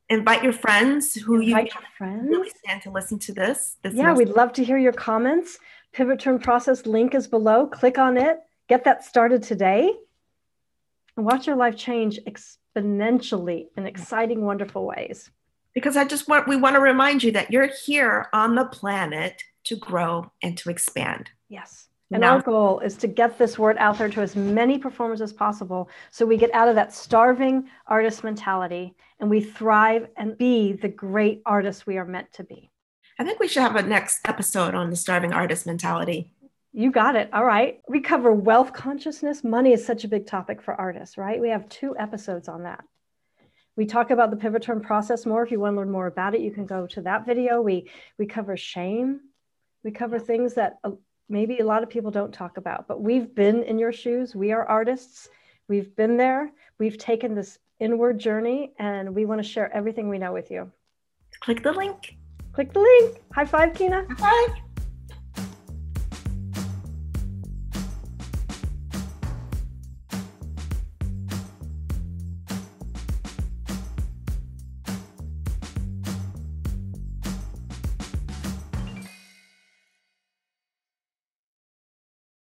Invite 0.10 0.44
your 0.44 0.54
friends 0.54 1.16
who 1.16 1.42
Invite 1.42 1.68
you 1.68 1.80
your 1.80 1.90
friends. 1.98 2.28
really 2.30 2.50
stand 2.50 2.82
to 2.82 2.92
listen 2.92 3.18
to 3.20 3.34
this. 3.34 3.78
this 3.82 3.94
yeah, 3.94 4.14
we'd 4.14 4.30
love 4.30 4.52
to 4.54 4.64
hear 4.64 4.78
your 4.78 4.92
comments. 4.92 5.58
Pivot 5.94 6.20
Turn 6.20 6.38
Process 6.38 6.86
link 6.86 7.16
is 7.16 7.28
below. 7.28 7.66
Click 7.68 7.98
on 7.98 8.18
it. 8.18 8.40
Get 8.68 8.84
that 8.84 9.06
started 9.06 9.42
today. 9.42 9.94
And 11.16 11.26
watch 11.26 11.48
your 11.48 11.56
life 11.56 11.76
change 11.76 12.20
exponentially 12.76 13.68
in 13.78 13.86
exciting, 13.86 14.46
wonderful 14.46 14.86
ways. 14.86 15.30
Because 15.74 15.96
I 15.96 16.06
just 16.06 16.28
want 16.28 16.48
we 16.48 16.58
want 16.58 16.76
to 16.76 16.82
remind 16.82 17.24
you 17.24 17.32
that 17.32 17.52
you're 17.52 17.70
here 17.86 18.28
on 18.34 18.56
the 18.56 18.66
planet 18.66 19.44
to 19.66 19.76
grow 19.76 20.32
and 20.42 20.58
to 20.58 20.70
expand. 20.70 21.30
Yes 21.48 21.88
And 22.12 22.26
our 22.26 22.42
goal 22.42 22.80
is 22.80 22.98
to 22.98 23.08
get 23.08 23.38
this 23.38 23.58
word 23.58 23.78
out 23.80 23.98
there 23.98 24.10
to 24.10 24.22
as 24.22 24.36
many 24.36 24.78
performers 24.78 25.22
as 25.22 25.32
possible 25.32 25.90
so 26.10 26.26
we 26.26 26.36
get 26.36 26.54
out 26.54 26.68
of 26.68 26.76
that 26.76 26.94
starving 26.94 27.70
artist 27.88 28.24
mentality 28.24 28.94
and 29.20 29.30
we 29.30 29.40
thrive 29.40 30.10
and 30.18 30.38
be 30.38 30.74
the 30.74 30.90
great 30.90 31.42
artists 31.46 31.88
we 31.88 31.98
are 31.98 32.06
meant 32.06 32.32
to 32.34 32.44
be. 32.44 32.70
I 33.18 33.24
think 33.24 33.40
we 33.40 33.48
should 33.48 33.62
have 33.62 33.78
a 33.78 33.84
next 33.84 34.20
episode 34.28 34.76
on 34.76 34.90
the 34.90 34.96
starving 34.98 35.32
artist 35.32 35.66
mentality. 35.66 36.34
You 36.74 36.92
got 36.92 37.16
it. 37.16 37.30
All 37.34 37.44
right. 37.44 37.82
We 37.90 38.00
cover 38.00 38.32
wealth 38.32 38.72
consciousness. 38.74 39.44
Money 39.44 39.74
is 39.74 39.86
such 39.86 40.04
a 40.04 40.08
big 40.08 40.26
topic 40.26 40.62
for 40.62 40.74
artists, 40.74 41.18
right? 41.18 41.40
We 41.40 41.50
have 41.50 41.68
two 41.68 41.96
episodes 41.98 42.48
on 42.48 42.64
that. 42.64 42.84
We 43.76 43.86
talk 43.86 44.12
about 44.12 44.32
the 44.32 44.38
pivot 44.38 44.62
turn 44.62 44.82
process 44.82 45.26
more. 45.26 45.44
If 45.44 45.52
you 45.52 45.60
want 45.60 45.74
to 45.74 45.78
learn 45.78 45.92
more 45.92 46.08
about 46.08 46.36
it, 46.36 46.42
you 46.42 46.52
can 46.52 46.66
go 46.66 46.88
to 46.88 47.02
that 47.02 47.26
video. 47.26 47.62
We 47.62 47.90
we 48.18 48.26
cover 48.26 48.56
shame. 48.56 49.22
We 49.84 49.92
cover 49.92 50.20
things 50.20 50.54
that 50.56 50.78
uh, 50.84 50.92
maybe 51.30 51.60
a 51.60 51.66
lot 51.66 51.84
of 51.84 51.90
people 51.90 52.12
don't 52.12 52.34
talk 52.34 52.58
about, 52.58 52.88
but 52.88 53.02
we've 53.02 53.34
been 53.34 53.64
in 53.64 53.80
your 53.80 53.94
shoes. 53.94 54.36
We 54.36 54.52
are 54.52 54.66
artists. 54.66 55.30
We've 55.68 55.96
been 55.96 56.18
there. 56.18 56.52
We've 56.80 56.98
taken 56.98 57.34
this 57.34 57.58
inward 57.80 58.20
journey 58.20 58.74
and 58.78 59.16
we 59.16 59.26
want 59.26 59.42
to 59.42 59.48
share 59.48 59.74
everything 59.74 60.10
we 60.10 60.20
know 60.20 60.34
with 60.34 60.52
you. 60.52 60.72
Click 61.40 61.64
the 61.64 61.72
link. 61.72 62.18
Click 62.54 62.74
the 62.74 62.80
link. 62.80 63.22
High 63.34 63.46
five, 63.46 63.74
Kina. 63.74 64.06
High 64.10 64.48
five. 64.48 64.71